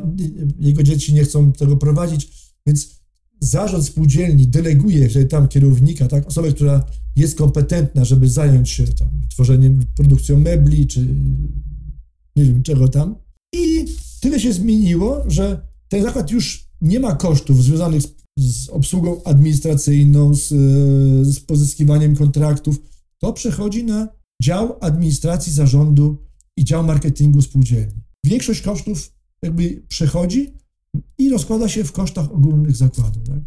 jego 0.59 0.83
dzieci 0.83 1.15
nie 1.15 1.25
chcą 1.25 1.53
tego 1.53 1.77
prowadzić, 1.77 2.29
więc 2.67 3.01
zarząd 3.41 3.85
spółdzielni 3.85 4.47
deleguje 4.47 5.25
tam 5.25 5.49
kierownika, 5.49 6.09
tak, 6.09 6.27
osobę, 6.27 6.53
która 6.53 6.87
jest 7.17 7.39
kompetentna, 7.39 8.05
żeby 8.05 8.29
zająć 8.29 8.71
się 8.71 8.87
tam 8.87 9.09
tworzeniem, 9.31 9.81
produkcją 9.95 10.41
mebli, 10.41 10.87
czy 10.87 11.07
nie 12.37 12.45
wiem 12.45 12.63
czego 12.63 12.89
tam. 12.89 13.15
I 13.55 13.85
tyle 14.21 14.41
się 14.41 14.53
zmieniło, 14.53 15.25
że 15.27 15.67
ten 15.89 16.03
zakład 16.03 16.31
już 16.31 16.67
nie 16.81 17.01
ma 17.01 17.15
kosztów 17.15 17.65
związanych 17.65 18.03
z, 18.03 18.15
z 18.39 18.69
obsługą 18.69 19.23
administracyjną, 19.25 20.35
z, 20.35 20.49
z 21.27 21.41
pozyskiwaniem 21.41 22.17
kontraktów. 22.17 22.83
To 23.19 23.33
przechodzi 23.33 23.85
na 23.85 24.09
dział 24.43 24.77
administracji 24.81 25.53
zarządu 25.53 26.27
i 26.57 26.65
dział 26.65 26.85
marketingu 26.85 27.43
spółdzielni. 27.43 28.03
Większość 28.25 28.63
kosztów 28.63 29.13
jakby 29.43 29.83
przechodzi 29.89 30.55
i 31.19 31.31
rozkłada 31.31 31.69
się 31.69 31.85
w 31.85 31.93
kosztach 31.93 32.33
ogólnych 32.33 32.77
zakładu. 32.77 33.21
Tak? 33.21 33.41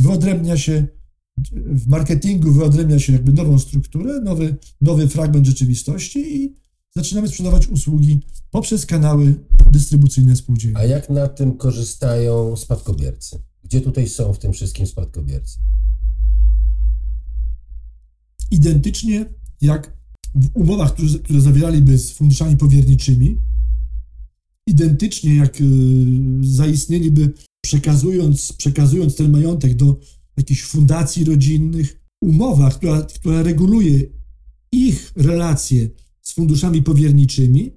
Wyodrębnia 0.00 0.56
się 0.56 0.86
w 1.54 1.88
marketingu 1.88 2.52
wyodrębnia 2.52 2.98
się 2.98 3.12
jakby 3.12 3.32
nową 3.32 3.58
strukturę, 3.58 4.20
nowy, 4.20 4.56
nowy 4.80 5.08
fragment 5.08 5.46
rzeczywistości 5.46 6.36
i 6.36 6.56
zaczynamy 6.96 7.28
sprzedawać 7.28 7.68
usługi 7.68 8.20
poprzez 8.50 8.86
kanały 8.86 9.34
dystrybucyjne 9.70 10.36
spółdzielni. 10.36 10.76
A 10.76 10.84
jak 10.84 11.10
na 11.10 11.28
tym 11.28 11.56
korzystają 11.56 12.56
spadkobiercy? 12.56 13.38
Gdzie 13.64 13.80
tutaj 13.80 14.08
są 14.08 14.32
w 14.32 14.38
tym 14.38 14.52
wszystkim 14.52 14.86
spadkobiercy? 14.86 15.58
Identycznie 18.50 19.26
jak 19.60 19.96
w 20.34 20.48
umowach, 20.54 20.94
które, 20.94 21.08
które 21.08 21.40
zawieraliby 21.40 21.98
z 21.98 22.12
funduszami 22.12 22.56
powierniczymi, 22.56 23.40
identycznie 24.66 25.34
jak 25.34 25.60
y, 25.60 25.64
zaistnieliby 26.40 27.32
przekazując, 27.60 28.52
przekazując 28.52 29.16
ten 29.16 29.32
majątek 29.32 29.74
do 29.74 30.00
jakichś 30.36 30.62
fundacji 30.62 31.24
rodzinnych, 31.24 32.00
umowa, 32.22 32.70
która, 32.70 33.02
która 33.02 33.42
reguluje 33.42 34.02
ich 34.72 35.12
relacje 35.16 35.88
z 36.22 36.32
funduszami 36.32 36.82
powierniczymi, 36.82 37.72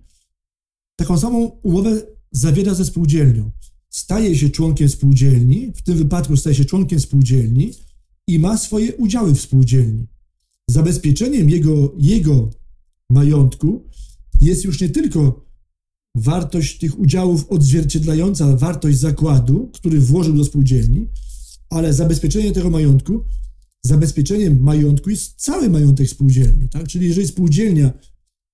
taką 0.96 1.18
samą 1.18 1.46
umowę 1.64 2.02
zawiera 2.32 2.74
ze 2.74 2.86
spółdzielnią. 2.86 3.52
Staje 3.90 4.38
się 4.38 4.50
członkiem 4.50 4.90
spółdzielni, 4.90 5.72
w 5.76 5.82
tym 5.82 5.98
wypadku 5.98 6.38
staje 6.38 6.56
się 6.56 6.66
członkiem 6.66 7.00
spółdzielni 7.00 7.74
i 8.28 8.40
ma 8.40 8.58
swoje 8.58 8.96
udziały 8.96 9.36
w 9.36 9.42
spółdzielni. 9.42 10.08
Zabezpieczeniem 10.70 11.50
jego, 11.50 11.96
jego 11.98 12.50
majątku 13.10 13.84
jest 14.42 14.66
już 14.66 14.82
nie 14.82 14.90
tylko 14.90 15.49
wartość 16.16 16.78
tych 16.78 17.00
udziałów 17.00 17.50
odzwierciedlająca 17.50 18.56
wartość 18.56 18.98
zakładu, 18.98 19.72
który 19.74 20.00
włożył 20.00 20.38
do 20.38 20.46
spółdzielni, 20.46 21.08
ale 21.70 21.94
zabezpieczenie 21.94 22.52
tego 22.52 22.70
majątku, 22.70 23.24
zabezpieczeniem 23.86 24.64
majątku 24.64 25.10
jest 25.10 25.42
cały 25.42 25.70
majątek 25.70 26.10
spółdzielni. 26.10 26.70
Tak? 26.70 26.88
Czyli 26.88 27.08
jeżeli 27.08 27.28
spółdzielnia 27.28 27.94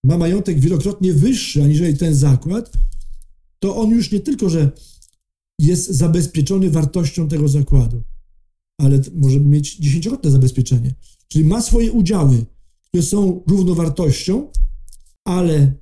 ma 0.05 0.17
majątek 0.17 0.59
wielokrotnie 0.59 1.13
wyższy 1.13 1.63
aniżeli 1.63 1.97
ten 1.97 2.15
zakład, 2.15 2.71
to 3.59 3.75
on 3.75 3.89
już 3.89 4.11
nie 4.11 4.19
tylko, 4.19 4.49
że 4.49 4.71
jest 5.59 5.89
zabezpieczony 5.89 6.69
wartością 6.69 7.27
tego 7.27 7.47
zakładu, 7.47 8.03
ale 8.81 9.01
może 9.13 9.39
mieć 9.39 9.77
dziesięciokrotne 9.77 10.31
zabezpieczenie. 10.31 10.95
Czyli 11.27 11.45
ma 11.45 11.61
swoje 11.61 11.91
udziały, 11.91 12.45
które 12.81 13.03
są 13.03 13.43
równowartością, 13.47 14.51
ale 15.27 15.73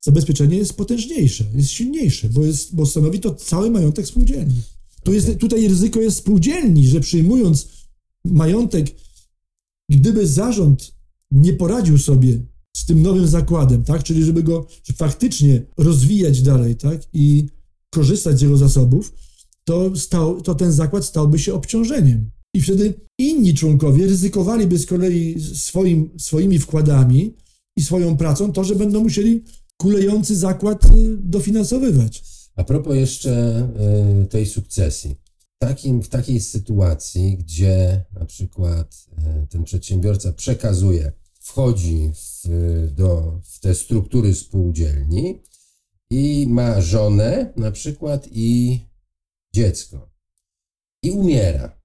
zabezpieczenie 0.00 0.56
jest 0.56 0.72
potężniejsze, 0.72 1.44
jest 1.54 1.70
silniejsze, 1.70 2.28
bo, 2.28 2.44
jest, 2.44 2.74
bo 2.74 2.86
stanowi 2.86 3.20
to 3.20 3.34
cały 3.34 3.70
majątek 3.70 4.06
spółdzielni. 4.06 4.62
Tu 5.04 5.12
jest, 5.12 5.38
tutaj 5.38 5.68
ryzyko 5.68 6.00
jest 6.00 6.16
spółdzielni, 6.16 6.88
że 6.88 7.00
przyjmując 7.00 7.68
majątek, 8.24 8.86
gdyby 9.88 10.26
zarząd 10.26 10.94
nie 11.30 11.52
poradził 11.52 11.98
sobie 11.98 12.38
z 12.76 12.86
tym 12.86 13.02
nowym 13.02 13.26
zakładem, 13.26 13.84
tak, 13.84 14.02
czyli 14.02 14.24
żeby 14.24 14.42
go 14.42 14.66
żeby 14.84 14.96
faktycznie 14.96 15.62
rozwijać 15.76 16.42
dalej, 16.42 16.76
tak, 16.76 17.00
i 17.12 17.46
korzystać 17.90 18.38
z 18.38 18.42
jego 18.42 18.56
zasobów, 18.56 19.12
to, 19.64 19.96
stał, 19.96 20.40
to 20.40 20.54
ten 20.54 20.72
zakład 20.72 21.04
stałby 21.04 21.38
się 21.38 21.54
obciążeniem. 21.54 22.30
I 22.54 22.60
wtedy 22.60 22.94
inni 23.18 23.54
członkowie 23.54 24.06
ryzykowaliby 24.06 24.78
z 24.78 24.86
kolei 24.86 25.40
swoim, 25.54 26.10
swoimi 26.18 26.58
wkładami 26.58 27.34
i 27.76 27.82
swoją 27.82 28.16
pracą 28.16 28.52
to, 28.52 28.64
że 28.64 28.74
będą 28.74 29.02
musieli 29.02 29.42
kulejący 29.80 30.36
zakład 30.36 30.84
y, 30.84 31.16
dofinansowywać. 31.16 32.22
A 32.56 32.64
propos 32.64 32.96
jeszcze 32.96 33.62
y, 34.22 34.26
tej 34.26 34.46
sukcesji. 34.46 35.16
Takim, 35.58 36.02
w 36.02 36.08
takiej 36.08 36.40
sytuacji, 36.40 37.36
gdzie 37.36 38.04
na 38.12 38.24
przykład 38.24 39.06
y, 39.42 39.46
ten 39.46 39.64
przedsiębiorca 39.64 40.32
przekazuje, 40.32 41.12
wchodzi 41.40 42.12
w, 42.14 42.48
do, 42.92 43.40
w 43.44 43.60
te 43.60 43.74
struktury 43.74 44.34
spółdzielni 44.34 45.42
i 46.10 46.46
ma 46.48 46.80
żonę 46.80 47.52
na 47.56 47.72
przykład 47.72 48.28
i 48.32 48.80
dziecko 49.54 50.10
i 51.02 51.10
umiera. 51.10 51.79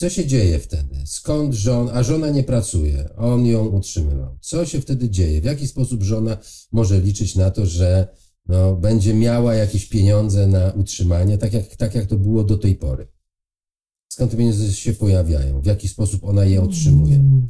Co 0.00 0.10
się 0.10 0.26
dzieje 0.26 0.58
wtedy? 0.58 0.96
Skąd 1.04 1.54
żona, 1.54 1.92
a 1.92 2.02
żona 2.02 2.30
nie 2.30 2.44
pracuje, 2.44 3.16
on 3.16 3.46
ją 3.46 3.66
utrzymywał. 3.66 4.38
Co 4.40 4.66
się 4.66 4.80
wtedy 4.80 5.10
dzieje? 5.10 5.40
W 5.40 5.44
jaki 5.44 5.66
sposób 5.66 6.02
żona 6.02 6.38
może 6.72 7.00
liczyć 7.00 7.36
na 7.36 7.50
to, 7.50 7.66
że 7.66 8.08
no, 8.46 8.76
będzie 8.76 9.14
miała 9.14 9.54
jakieś 9.54 9.86
pieniądze 9.86 10.46
na 10.46 10.70
utrzymanie, 10.70 11.38
tak 11.38 11.52
jak, 11.52 11.76
tak 11.76 11.94
jak 11.94 12.06
to 12.06 12.16
było 12.16 12.44
do 12.44 12.58
tej 12.58 12.74
pory? 12.74 13.08
Skąd 14.12 14.30
te 14.30 14.36
pieniądze 14.36 14.72
się 14.72 14.92
pojawiają? 14.92 15.60
W 15.60 15.66
jaki 15.66 15.88
sposób 15.88 16.24
ona 16.24 16.44
je 16.44 16.62
otrzymuje? 16.62 17.14
Mm. 17.14 17.48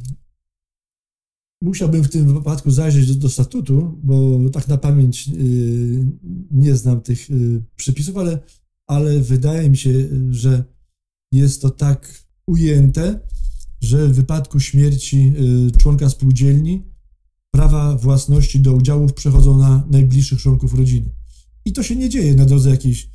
Musiałbym 1.61 2.03
w 2.03 2.09
tym 2.09 2.33
wypadku 2.33 2.71
zajrzeć 2.71 3.15
do, 3.15 3.21
do 3.21 3.29
statutu, 3.29 3.99
bo 4.03 4.49
tak 4.49 4.67
na 4.67 4.77
pamięć 4.77 5.27
y, 5.27 6.05
nie 6.51 6.75
znam 6.75 7.01
tych 7.01 7.29
y, 7.29 7.63
przepisów, 7.75 8.17
ale, 8.17 8.39
ale 8.87 9.19
wydaje 9.19 9.69
mi 9.69 9.77
się, 9.77 9.91
że 10.29 10.63
jest 11.31 11.61
to 11.61 11.69
tak 11.69 12.30
ujęte, 12.51 13.19
że 13.81 14.07
w 14.07 14.15
wypadku 14.15 14.59
śmierci 14.59 15.33
y, 15.67 15.77
członka 15.77 16.09
spółdzielni 16.09 16.83
prawa 17.51 17.97
własności 17.97 18.59
do 18.59 18.73
udziałów 18.73 19.13
przechodzą 19.13 19.57
na 19.57 19.87
najbliższych 19.91 20.41
członków 20.41 20.73
rodziny. 20.73 21.09
I 21.65 21.73
to 21.73 21.83
się 21.83 21.95
nie 21.95 22.09
dzieje 22.09 22.35
na 22.35 22.45
drodze 22.45 22.69
jakichś 22.69 23.09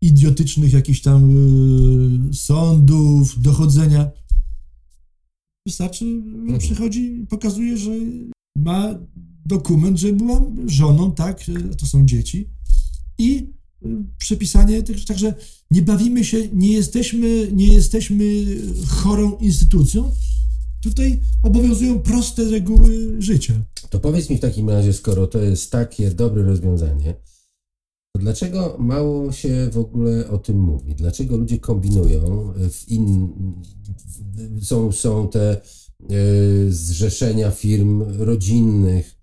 idiotycznych 0.00 0.72
jakichś 0.72 1.00
tam 1.00 1.30
y, 2.30 2.34
sądów, 2.34 3.42
dochodzenia. 3.42 4.10
Wystarczy, 5.66 6.22
że 6.50 6.58
przychodzi, 6.58 7.26
pokazuje, 7.28 7.76
że 7.76 7.90
ma 8.56 8.98
dokument, 9.46 9.98
że 9.98 10.12
była 10.12 10.40
żoną, 10.66 11.12
tak, 11.12 11.44
to 11.78 11.86
są 11.86 12.06
dzieci. 12.06 12.48
I 13.18 13.52
przepisanie 14.18 14.82
tych, 14.82 15.04
także 15.04 15.34
nie 15.70 15.82
bawimy 15.82 16.24
się, 16.24 16.48
nie 16.52 16.72
jesteśmy, 16.72 17.48
nie 17.52 17.66
jesteśmy 17.66 18.24
chorą 18.88 19.36
instytucją. 19.38 20.12
Tutaj 20.82 21.20
obowiązują 21.42 22.00
proste 22.00 22.44
reguły 22.44 23.16
życia. 23.18 23.54
To 23.90 24.00
powiedz 24.00 24.30
mi 24.30 24.36
w 24.36 24.40
takim 24.40 24.70
razie, 24.70 24.92
skoro 24.92 25.26
to 25.26 25.38
jest 25.38 25.70
takie 25.70 26.10
dobre 26.10 26.42
rozwiązanie, 26.42 27.14
to 28.12 28.22
dlaczego 28.22 28.76
mało 28.78 29.32
się 29.32 29.70
w 29.72 29.78
ogóle 29.78 30.28
o 30.28 30.38
tym 30.38 30.60
mówi? 30.60 30.94
Dlaczego 30.94 31.36
ludzie 31.36 31.58
kombinują? 31.58 32.52
W 32.70 32.88
in... 32.88 33.28
są, 34.62 34.92
są 34.92 35.28
te 35.28 35.50
e, 35.50 35.60
zrzeszenia 36.68 37.50
firm 37.50 38.02
rodzinnych, 38.18 39.21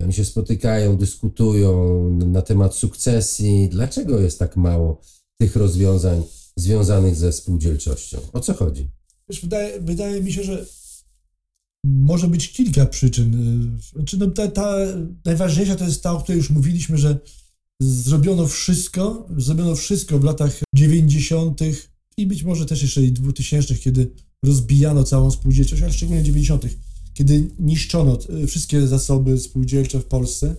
oni 0.00 0.12
się 0.12 0.24
spotykają, 0.24 0.96
dyskutują 0.96 2.10
na 2.10 2.42
temat 2.42 2.74
sukcesji. 2.74 3.68
Dlaczego 3.68 4.20
jest 4.20 4.38
tak 4.38 4.56
mało 4.56 5.00
tych 5.38 5.56
rozwiązań 5.56 6.22
związanych 6.56 7.16
ze 7.16 7.32
spółdzielczością? 7.32 8.18
O 8.32 8.40
co 8.40 8.54
chodzi? 8.54 8.88
Wiesz, 9.28 9.40
wydaje, 9.40 9.80
wydaje 9.80 10.22
mi 10.22 10.32
się, 10.32 10.42
że 10.42 10.66
może 11.86 12.28
być 12.28 12.52
kilka 12.52 12.86
przyczyn. 12.86 13.78
Znaczy, 13.94 14.18
no, 14.18 14.26
ta, 14.26 14.48
ta 14.48 14.76
najważniejsza 15.24 15.76
to 15.76 15.84
jest 15.84 16.02
ta, 16.02 16.12
o 16.12 16.20
której 16.20 16.38
już 16.38 16.50
mówiliśmy, 16.50 16.98
że 16.98 17.18
zrobiono 17.80 18.46
wszystko, 18.46 19.28
zrobiono 19.36 19.76
wszystko 19.76 20.18
w 20.18 20.24
latach 20.24 20.60
90. 20.74 21.60
i 22.16 22.26
być 22.26 22.42
może 22.42 22.66
też 22.66 22.82
jeszcze 22.82 23.02
i 23.02 23.12
2000, 23.12 23.74
kiedy 23.74 24.10
rozbijano 24.44 25.04
całą 25.04 25.30
spółdzielczość, 25.30 25.82
ale 25.82 25.92
szczególnie 25.92 26.22
90., 26.22 26.66
kiedy 27.16 27.50
niszczono 27.58 28.18
e, 28.42 28.46
wszystkie 28.46 28.86
zasoby 28.86 29.38
spółdzielcze 29.38 30.00
w 30.00 30.04
Polsce, 30.04 30.56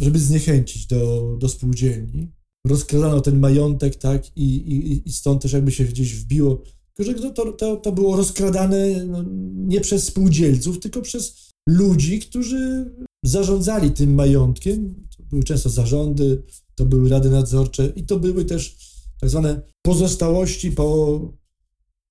żeby 0.00 0.18
zniechęcić 0.18 0.86
do, 0.86 1.36
do 1.40 1.48
spółdzielni. 1.48 2.32
Rozkradano 2.66 3.20
ten 3.20 3.38
majątek, 3.38 3.96
tak, 3.96 4.36
i, 4.36 4.44
i, 4.44 5.08
i 5.08 5.12
stąd 5.12 5.42
też 5.42 5.52
jakby 5.52 5.72
się 5.72 5.84
gdzieś 5.84 6.14
wbiło. 6.14 6.62
Tylko, 6.94 7.22
że 7.22 7.30
to, 7.30 7.52
to, 7.52 7.76
to 7.76 7.92
było 7.92 8.16
rozkradane 8.16 9.04
no, 9.04 9.24
nie 9.54 9.80
przez 9.80 10.04
spółdzielców, 10.04 10.80
tylko 10.80 11.02
przez 11.02 11.50
ludzi, 11.68 12.20
którzy 12.20 12.90
zarządzali 13.24 13.90
tym 13.90 14.14
majątkiem. 14.14 14.94
To 15.16 15.22
były 15.22 15.42
często 15.42 15.70
zarządy, 15.70 16.42
to 16.74 16.84
były 16.84 17.08
rady 17.08 17.30
nadzorcze 17.30 17.92
i 17.96 18.02
to 18.04 18.18
były 18.18 18.44
też 18.44 18.76
tak 19.20 19.30
zwane 19.30 19.62
pozostałości 19.82 20.72
po 20.72 21.20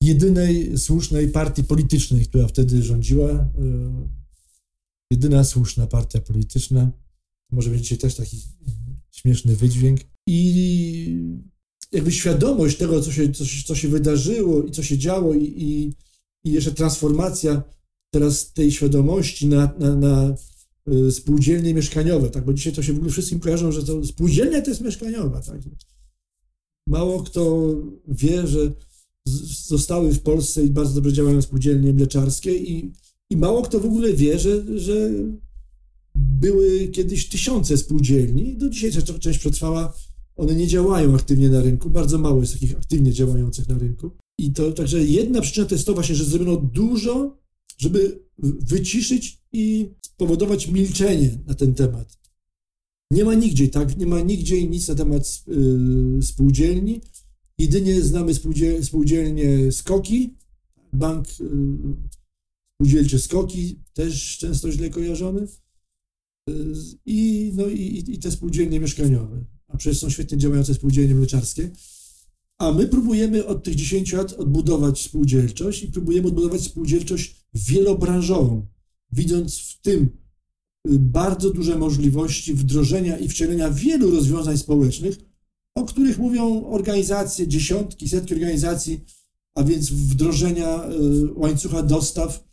jedynej 0.01 0.77
słusznej 0.77 1.27
partii 1.29 1.63
politycznej, 1.63 2.25
która 2.25 2.47
wtedy 2.47 2.84
rządziła. 2.84 3.29
e, 3.31 3.49
Jedyna 5.12 5.43
słuszna 5.43 5.88
partia 5.88 6.21
polityczna. 6.21 6.91
Może 7.51 7.81
dzisiaj 7.81 7.97
też 7.97 8.15
taki 8.15 8.38
śmieszny 9.12 9.55
wydźwięk. 9.55 9.99
I 10.27 11.23
jakby 11.91 12.12
świadomość 12.12 12.77
tego, 12.77 13.01
co 13.01 13.12
się, 13.12 13.31
co 13.31 13.45
się, 13.45 13.63
co 13.63 13.75
się 13.75 13.88
wydarzyło 13.88 14.63
i 14.63 14.71
co 14.71 14.84
się 14.84 14.97
działo, 14.97 15.34
i, 15.34 15.43
i, 15.43 15.93
i 16.43 16.53
jeszcze 16.53 16.71
transformacja 16.71 17.63
teraz 18.13 18.53
tej 18.53 18.71
świadomości 18.71 19.47
na, 19.47 19.73
na, 19.79 19.95
na 19.95 20.36
y, 20.93 21.12
spółdzielnie 21.12 21.73
mieszkaniowe, 21.73 22.29
tak? 22.29 22.45
Bo 22.45 22.53
dzisiaj 22.53 22.73
to 22.73 22.84
się 22.84 22.93
w 22.93 22.95
ogóle 22.95 23.12
wszystkim 23.12 23.39
kojarzą, 23.39 23.71
że 23.71 23.84
to 23.84 24.05
spółdzielnia 24.05 24.62
to 24.62 24.69
jest 24.69 24.81
mieszkaniowa, 24.81 25.41
tak? 25.41 25.62
Mało 26.88 27.23
kto 27.23 27.73
wie, 28.08 28.47
że 28.47 28.71
zostały 29.67 30.13
w 30.13 30.21
Polsce 30.21 30.63
i 30.63 30.69
bardzo 30.69 30.93
dobrze 30.95 31.13
działają 31.13 31.41
spółdzielnie 31.41 31.93
mleczarskie 31.93 32.57
i, 32.57 32.91
i 33.29 33.38
mało 33.38 33.61
kto 33.61 33.79
w 33.79 33.85
ogóle 33.85 34.13
wie, 34.13 34.39
że, 34.39 34.79
że 34.79 35.11
były 36.15 36.88
kiedyś 36.88 37.29
tysiące 37.29 37.77
spółdzielni, 37.77 38.57
do 38.57 38.69
dzisiaj 38.69 38.91
część, 38.91 39.19
część 39.19 39.39
przetrwała, 39.39 39.93
one 40.35 40.55
nie 40.55 40.67
działają 40.67 41.15
aktywnie 41.15 41.49
na 41.49 41.61
rynku, 41.61 41.89
bardzo 41.89 42.17
mało 42.17 42.41
jest 42.41 42.53
takich 42.53 42.77
aktywnie 42.77 43.13
działających 43.13 43.67
na 43.67 43.77
rynku. 43.77 44.11
I 44.38 44.53
to 44.53 44.71
także 44.71 45.03
jedna 45.03 45.41
przyczyna 45.41 45.67
to 45.67 45.75
jest 45.75 45.85
to 45.85 45.93
właśnie, 45.93 46.15
że 46.15 46.25
zrobiono 46.25 46.57
dużo, 46.57 47.38
żeby 47.77 48.25
wyciszyć 48.39 49.41
i 49.53 49.89
spowodować 50.01 50.67
milczenie 50.67 51.39
na 51.47 51.53
ten 51.53 51.73
temat. 51.73 52.17
Nie 53.11 53.25
ma 53.25 53.33
nigdzie, 53.33 53.67
tak? 53.67 53.97
Nie 53.97 54.05
ma 54.05 54.21
nigdzie 54.21 54.67
nic 54.67 54.88
na 54.88 54.95
temat 54.95 55.43
y, 56.19 56.23
spółdzielni. 56.23 57.01
Jedynie 57.57 58.01
znamy 58.01 58.33
spółdziel, 58.33 58.83
spółdzielnie 58.85 59.71
Skoki, 59.71 60.37
bank 60.93 61.27
y, 61.27 61.33
spółdzielczy 62.75 63.19
Skoki, 63.19 63.79
też 63.93 64.37
często 64.37 64.71
źle 64.71 64.89
kojarzony. 64.89 65.47
Y, 66.49 66.73
I, 67.05 67.51
no, 67.55 67.67
i, 67.67 68.03
i 68.07 68.19
te 68.19 68.31
spółdzielnie 68.31 68.79
mieszkaniowe. 68.79 69.45
A 69.67 69.77
przecież 69.77 69.99
są 69.99 70.09
świetnie 70.09 70.37
działające 70.37 70.73
spółdzielnie 70.73 71.15
mleczarskie. 71.15 71.71
A 72.57 72.71
my 72.71 72.87
próbujemy 72.87 73.45
od 73.45 73.63
tych 73.63 73.75
10 73.75 74.13
lat 74.13 74.33
odbudować 74.33 75.01
spółdzielczość 75.01 75.83
i 75.83 75.91
próbujemy 75.91 76.27
odbudować 76.27 76.61
spółdzielczość 76.61 77.35
wielobranżową, 77.53 78.67
widząc 79.11 79.57
w 79.57 79.81
tym 79.81 80.03
y, 80.03 80.09
bardzo 80.99 81.49
duże 81.49 81.77
możliwości 81.77 82.53
wdrożenia 82.53 83.17
i 83.17 83.27
wcielenia 83.27 83.71
wielu 83.71 84.11
rozwiązań 84.11 84.57
społecznych, 84.57 85.35
o 85.75 85.85
których 85.85 86.19
mówią 86.19 86.65
organizacje, 86.65 87.47
dziesiątki, 87.47 88.09
setki 88.09 88.33
organizacji, 88.33 89.05
a 89.55 89.63
więc 89.63 89.89
wdrożenia 89.91 90.89
y, 90.89 91.33
łańcucha 91.35 91.83
dostaw 91.83 92.45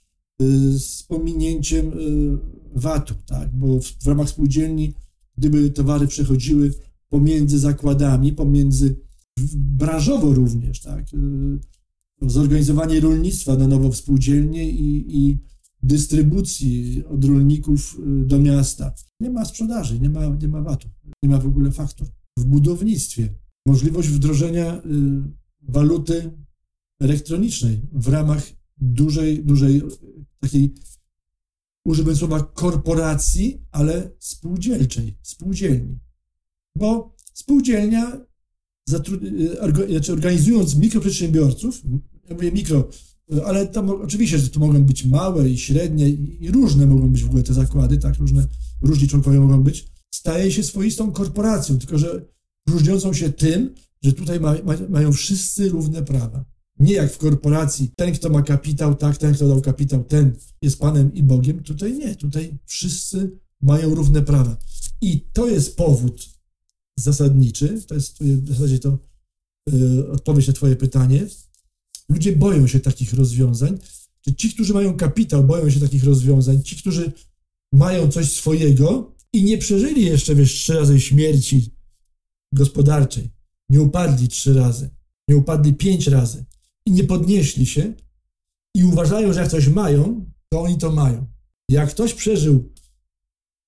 y, 0.42 0.78
z 0.78 1.02
pominięciem 1.02 1.92
y, 1.92 2.38
VAT-u, 2.74 3.14
tak? 3.26 3.56
bo 3.56 3.80
w, 3.80 4.06
ramach 4.06 4.28
spółdzielni, 4.28 4.94
gdyby 5.38 5.70
towary 5.70 6.06
przechodziły 6.06 6.74
pomiędzy 7.08 7.58
zakładami, 7.58 8.32
pomiędzy 8.32 8.96
branżowo 9.54 10.34
również, 10.34 10.80
tak? 10.80 11.14
y, 11.14 11.58
zorganizowanie 12.22 13.00
rolnictwa 13.00 13.56
na 13.56 13.66
nowo 13.66 13.90
w 13.90 13.96
spółdzielnie 13.96 14.70
i, 14.70 15.16
i 15.18 15.38
dystrybucji 15.82 17.04
od 17.06 17.24
rolników 17.24 18.00
do 18.06 18.38
miasta. 18.38 18.94
Nie 19.20 19.30
ma 19.30 19.44
sprzedaży, 19.44 20.00
nie 20.00 20.10
ma, 20.10 20.26
nie 20.26 20.48
ma 20.48 20.62
VAT-u, 20.62 20.88
nie 21.22 21.28
ma 21.28 21.38
w 21.38 21.46
ogóle 21.46 21.72
faktur. 21.72 22.08
W 22.38 22.44
budownictwie 22.44 23.34
możliwość 23.66 24.08
wdrożenia 24.08 24.76
y, 24.76 24.82
waluty 25.62 26.30
elektronicznej 27.00 27.82
w 27.92 28.08
ramach 28.08 28.42
dużej, 28.76 29.44
dużej 29.44 29.82
takiej, 30.40 30.74
używam 31.84 32.16
słowa 32.16 32.42
korporacji, 32.42 33.62
ale 33.70 34.10
spółdzielczej, 34.18 35.18
spółdzielni. 35.22 35.98
Bo 36.76 37.16
spółdzielnia, 37.34 38.16
y, 38.16 39.90
znaczy 39.90 40.12
organizując 40.12 40.76
mikroprzedsiębiorców, 40.76 41.82
ja 42.28 42.34
mówię 42.34 42.52
mikro, 42.52 42.88
y, 43.34 43.44
ale 43.44 43.66
tam 43.66 43.90
oczywiście, 43.90 44.38
że 44.38 44.48
to 44.48 44.60
mogą 44.60 44.84
być 44.84 45.04
małe 45.04 45.50
i 45.50 45.58
średnie 45.58 46.08
i 46.08 46.50
różne 46.50 46.86
mogą 46.86 47.12
być 47.12 47.22
w 47.22 47.28
ogóle 47.28 47.42
te 47.42 47.54
zakłady, 47.54 47.98
tak, 47.98 48.18
różne, 48.18 48.46
różni 48.82 49.08
członkowie 49.08 49.40
mogą 49.40 49.62
być, 49.62 49.91
staje 50.14 50.52
się 50.52 50.62
swoistą 50.62 51.12
korporacją, 51.12 51.78
tylko 51.78 51.98
że 51.98 52.24
różniącą 52.68 53.12
się 53.12 53.32
tym, 53.32 53.74
że 54.02 54.12
tutaj 54.12 54.40
ma, 54.40 54.54
ma, 54.64 54.74
mają 54.88 55.12
wszyscy 55.12 55.68
równe 55.68 56.02
prawa. 56.02 56.44
Nie 56.78 56.94
jak 56.94 57.12
w 57.12 57.18
korporacji, 57.18 57.90
ten, 57.96 58.14
kto 58.14 58.30
ma 58.30 58.42
kapitał, 58.42 58.94
tak, 58.94 59.18
ten, 59.18 59.34
kto 59.34 59.48
dał 59.48 59.60
kapitał, 59.60 60.04
ten 60.04 60.36
jest 60.62 60.78
Panem 60.78 61.14
i 61.14 61.22
Bogiem. 61.22 61.62
Tutaj 61.62 61.94
nie, 61.94 62.16
tutaj 62.16 62.58
wszyscy 62.66 63.38
mają 63.60 63.94
równe 63.94 64.22
prawa. 64.22 64.56
I 65.00 65.20
to 65.32 65.48
jest 65.48 65.76
powód 65.76 66.28
zasadniczy, 66.96 67.82
to 67.86 67.94
jest 67.94 68.22
w 68.22 68.48
zasadzie 68.48 68.78
to 68.78 68.98
y, 69.72 70.10
odpowiedź 70.10 70.46
na 70.46 70.52
Twoje 70.52 70.76
pytanie. 70.76 71.26
Ludzie 72.08 72.36
boją 72.36 72.66
się 72.66 72.80
takich 72.80 73.14
rozwiązań. 73.14 73.78
Ci, 74.36 74.50
którzy 74.54 74.74
mają 74.74 74.96
kapitał, 74.96 75.44
boją 75.44 75.70
się 75.70 75.80
takich 75.80 76.04
rozwiązań. 76.04 76.62
Ci, 76.62 76.76
którzy 76.76 77.12
mają 77.72 78.08
coś 78.08 78.32
swojego 78.32 79.14
i 79.32 79.44
nie 79.44 79.58
przeżyli 79.58 80.04
jeszcze, 80.04 80.34
wiesz, 80.34 80.52
trzy 80.52 80.74
razy 80.74 81.00
śmierci 81.00 81.74
gospodarczej, 82.52 83.30
nie 83.68 83.82
upadli 83.82 84.28
trzy 84.28 84.54
razy, 84.54 84.90
nie 85.28 85.36
upadli 85.36 85.74
pięć 85.74 86.06
razy 86.06 86.44
i 86.86 86.92
nie 86.92 87.04
podnieśli 87.04 87.66
się 87.66 87.94
i 88.76 88.84
uważają, 88.84 89.32
że 89.32 89.40
jak 89.40 89.50
coś 89.50 89.68
mają, 89.68 90.30
to 90.52 90.62
oni 90.62 90.78
to 90.78 90.92
mają. 90.92 91.26
Jak 91.68 91.90
ktoś 91.90 92.14
przeżył 92.14 92.72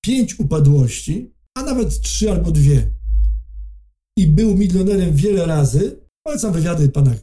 pięć 0.01 0.39
upadłości, 0.39 1.33
a 1.53 1.63
nawet 1.63 2.01
trzy 2.01 2.31
albo 2.31 2.51
dwie 2.51 2.91
i 4.17 4.27
był 4.27 4.57
milionerem 4.57 5.15
wiele 5.15 5.45
razy, 5.45 5.99
polecam 6.23 6.53
wywiady 6.53 6.89
pana 6.89 7.15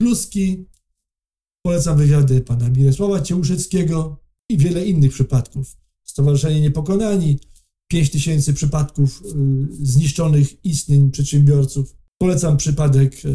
Kluski, 0.00 0.66
Polecam 1.62 1.98
wywiady 1.98 2.40
pana 2.40 2.70
Mirosława 2.70 3.20
Ciełuszewskiego 3.20 4.18
i 4.48 4.58
wiele 4.58 4.86
innych 4.86 5.12
przypadków. 5.12 5.76
Stowarzyszenie 6.04 6.60
Niepokonani, 6.60 7.38
5 7.92 8.10
tysięcy 8.10 8.54
przypadków 8.54 9.22
y, 9.22 9.86
zniszczonych 9.86 10.64
istnień 10.64 11.10
przedsiębiorców. 11.10 11.96
Polecam 12.18 12.56
przypadek 12.56 13.14
e, 13.24 13.28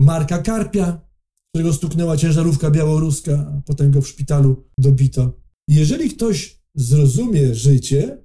Marka 0.00 0.38
Karpia, 0.38 1.00
którego 1.48 1.72
stuknęła 1.72 2.16
ciężarówka 2.16 2.70
białoruska, 2.70 3.32
a 3.32 3.62
potem 3.66 3.90
go 3.90 4.02
w 4.02 4.08
szpitalu 4.08 4.64
dobito. 4.78 5.40
Jeżeli 5.68 6.10
ktoś 6.10 6.58
zrozumie 6.74 7.54
życie 7.54 8.18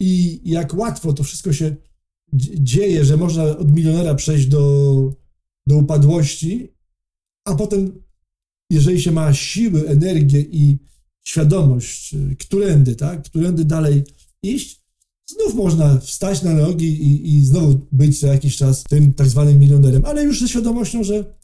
i 0.00 0.40
jak 0.44 0.74
łatwo 0.74 1.12
to 1.12 1.22
wszystko 1.22 1.52
się 1.52 1.76
dzie- 2.32 2.60
dzieje, 2.64 3.04
że 3.04 3.16
można 3.16 3.44
od 3.44 3.72
milionera 3.76 4.14
przejść 4.14 4.46
do, 4.46 4.62
do 5.66 5.76
upadłości, 5.76 6.74
a 7.44 7.54
potem, 7.54 8.02
jeżeli 8.70 9.00
się 9.00 9.12
ma 9.12 9.34
siły, 9.34 9.88
energię 9.88 10.40
i 10.40 10.78
świadomość, 11.24 12.14
y, 12.14 12.36
którędy, 12.36 12.96
tak, 12.96 13.22
którędy 13.22 13.64
dalej 13.64 14.04
iść, 14.42 14.80
znów 15.30 15.54
można 15.54 15.98
wstać 15.98 16.42
na 16.42 16.54
nogi 16.54 16.86
i, 16.86 17.34
i 17.34 17.44
znowu 17.44 17.86
być 17.92 18.20
za 18.20 18.26
jakiś 18.26 18.56
czas 18.56 18.84
tym 18.84 19.14
tak 19.14 19.28
zwanym 19.28 19.58
milionerem, 19.58 20.04
ale 20.04 20.24
już 20.24 20.40
ze 20.40 20.48
świadomością, 20.48 21.04
że 21.04 21.34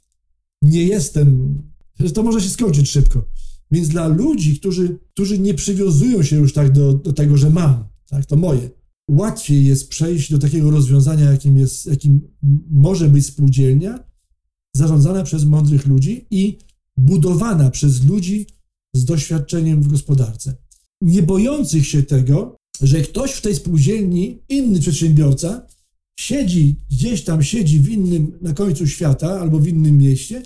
nie 0.62 0.84
jestem, 0.84 1.58
że 2.00 2.10
to 2.10 2.22
może 2.22 2.40
się 2.40 2.50
skończyć 2.50 2.90
szybko. 2.90 3.24
Więc 3.70 3.88
dla 3.88 4.08
ludzi, 4.08 4.58
którzy, 4.58 4.98
którzy 5.12 5.38
nie 5.38 5.54
przywiązują 5.54 6.22
się 6.22 6.36
już 6.36 6.52
tak 6.52 6.72
do, 6.72 6.94
do 6.94 7.12
tego, 7.12 7.36
że 7.36 7.50
mam, 7.50 7.84
tak, 8.08 8.26
to 8.26 8.36
moje, 8.36 8.70
łatwiej 9.10 9.66
jest 9.66 9.88
przejść 9.88 10.32
do 10.32 10.38
takiego 10.38 10.70
rozwiązania, 10.70 11.30
jakim, 11.30 11.56
jest, 11.56 11.86
jakim 11.86 12.20
może 12.70 13.08
być 13.08 13.26
spółdzielnia, 13.26 14.04
zarządzana 14.74 15.22
przez 15.22 15.44
mądrych 15.44 15.86
ludzi 15.86 16.26
i 16.30 16.58
budowana 16.96 17.70
przez 17.70 18.04
ludzi 18.04 18.46
z 18.94 19.04
doświadczeniem 19.04 19.82
w 19.82 19.88
gospodarce. 19.88 20.56
Nie 21.00 21.22
bojących 21.22 21.86
się 21.86 22.02
tego, 22.02 22.55
że 22.82 23.00
ktoś 23.00 23.32
w 23.32 23.40
tej 23.40 23.54
spółdzielni, 23.54 24.38
inny 24.48 24.80
przedsiębiorca, 24.80 25.66
siedzi 26.20 26.76
gdzieś 26.90 27.24
tam, 27.24 27.42
siedzi 27.42 27.80
w 27.80 27.88
innym, 27.88 28.38
na 28.42 28.52
końcu 28.52 28.86
świata 28.86 29.40
albo 29.40 29.58
w 29.58 29.68
innym 29.68 29.98
mieście 29.98 30.42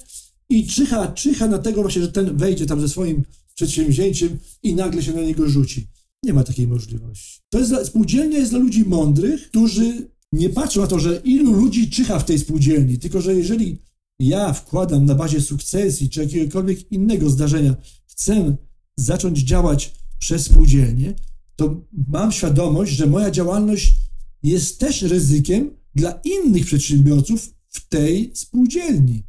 i 0.48 0.66
czyha, 0.66 1.12
czyha 1.12 1.46
na 1.46 1.58
tego 1.58 1.82
właśnie, 1.82 2.02
że 2.02 2.12
ten 2.12 2.36
wejdzie 2.36 2.66
tam 2.66 2.80
ze 2.80 2.88
swoim 2.88 3.24
przedsięwzięciem 3.54 4.38
i 4.62 4.74
nagle 4.74 5.02
się 5.02 5.12
na 5.12 5.20
niego 5.20 5.48
rzuci. 5.48 5.86
Nie 6.22 6.32
ma 6.32 6.44
takiej 6.44 6.68
możliwości. 6.68 7.40
To 7.50 7.58
jest 7.58 7.70
dla, 7.70 7.84
spółdzielnia 7.84 8.38
jest 8.38 8.50
dla 8.50 8.58
ludzi 8.58 8.84
mądrych, 8.84 9.48
którzy 9.48 10.10
nie 10.32 10.50
patrzą 10.50 10.80
na 10.80 10.86
to, 10.86 10.98
że 10.98 11.20
ilu 11.24 11.52
ludzi 11.52 11.90
czyha 11.90 12.18
w 12.18 12.24
tej 12.24 12.38
spółdzielni, 12.38 12.98
tylko 12.98 13.20
że 13.20 13.34
jeżeli 13.34 13.82
ja 14.18 14.52
wkładam 14.52 15.04
na 15.04 15.14
bazie 15.14 15.40
sukcesji 15.40 16.10
czy 16.10 16.20
jakiegokolwiek 16.20 16.92
innego 16.92 17.30
zdarzenia, 17.30 17.76
chcę 18.06 18.56
zacząć 18.96 19.38
działać 19.38 19.94
przez 20.18 20.44
spółdzielnię, 20.44 21.14
to 21.60 21.80
mam 22.08 22.32
świadomość, 22.32 22.92
że 22.92 23.06
moja 23.06 23.30
działalność 23.30 23.96
jest 24.42 24.78
też 24.78 25.02
ryzykiem 25.02 25.70
dla 25.94 26.20
innych 26.24 26.66
przedsiębiorców 26.66 27.54
w 27.68 27.88
tej 27.88 28.30
spółdzielni. 28.34 29.22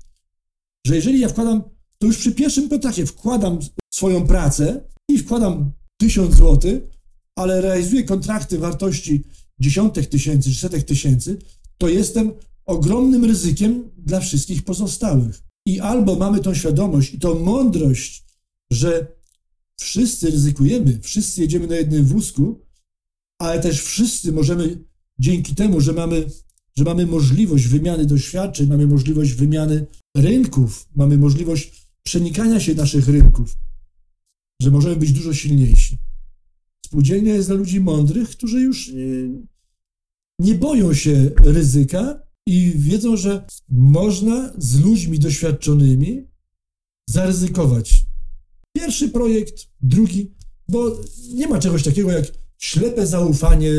Że 0.88 0.96
jeżeli 0.96 1.20
ja 1.20 1.30
wkładam, 1.30 1.64
to 1.98 2.08
już 2.08 2.18
przy 2.18 2.32
pierwszym 2.32 2.70
kontakcie 2.70 3.06
wkładam 3.06 3.60
swoją 3.94 4.28
pracę 4.28 4.84
i 5.10 5.18
wkładam 5.18 5.72
tysiąc 5.98 6.36
złotych, 6.36 6.84
ale 7.36 7.62
realizuję 7.62 8.04
kontrakty 8.04 8.58
wartości 8.58 9.24
dziesiątek 9.60 10.06
tysięcy 10.08 10.50
czy 10.50 10.58
setek 10.58 10.84
tysięcy, 10.84 11.38
to 11.78 11.90
jestem 11.90 12.32
ogromnym 12.66 13.26
ryzykiem 13.26 13.90
dla 13.98 14.20
wszystkich 14.20 14.64
pozostałych. 14.64 15.44
I 15.66 15.80
albo 15.80 16.16
mamy 16.16 16.40
tą 16.40 16.54
świadomość 16.54 17.14
i 17.14 17.20
tą 17.20 17.40
mądrość, 17.40 18.26
że 18.72 19.21
wszyscy 19.82 20.32
ryzykujemy, 20.32 21.00
wszyscy 21.02 21.42
jedziemy 21.42 21.68
na 21.68 21.76
jednym 21.76 22.06
wózku, 22.06 22.66
ale 23.40 23.60
też 23.62 23.82
wszyscy 23.82 24.32
możemy 24.32 24.84
dzięki 25.20 25.56
temu, 25.56 25.82
że 25.82 25.94
mamy, 25.94 26.26
że 26.78 26.84
mamy 26.84 27.06
możliwość 27.06 27.68
wymiany 27.68 28.06
doświadczeń, 28.06 28.68
mamy 28.68 28.88
możliwość 28.88 29.34
wymiany 29.34 29.86
rynków, 30.18 30.90
mamy 30.96 31.18
możliwość 31.18 31.88
przenikania 32.04 32.60
się 32.60 32.76
naszych 32.76 33.08
rynków, 33.08 33.58
że 34.62 34.72
możemy 34.72 34.96
być 34.96 35.12
dużo 35.12 35.34
silniejsi. 35.34 35.98
Spółdzielnia 36.86 37.34
jest 37.34 37.48
dla 37.50 37.56
ludzi 37.56 37.80
mądrych, 37.80 38.30
którzy 38.30 38.62
już 38.62 38.94
nie, 38.94 39.30
nie 40.40 40.56
boją 40.56 40.94
się 40.94 41.32
ryzyka 41.44 42.22
i 42.48 42.74
wiedzą, 42.76 43.18
że 43.18 43.46
można 43.70 44.54
z 44.58 44.80
ludźmi 44.80 45.20
doświadczonymi 45.20 46.28
zaryzykować. 47.10 48.11
Pierwszy 48.76 49.10
projekt, 49.10 49.68
drugi, 49.82 50.36
bo 50.68 50.98
nie 51.34 51.48
ma 51.48 51.60
czegoś 51.60 51.84
takiego 51.84 52.12
jak 52.12 52.26
ślepe 52.58 53.08
zaufanie. 53.08 53.72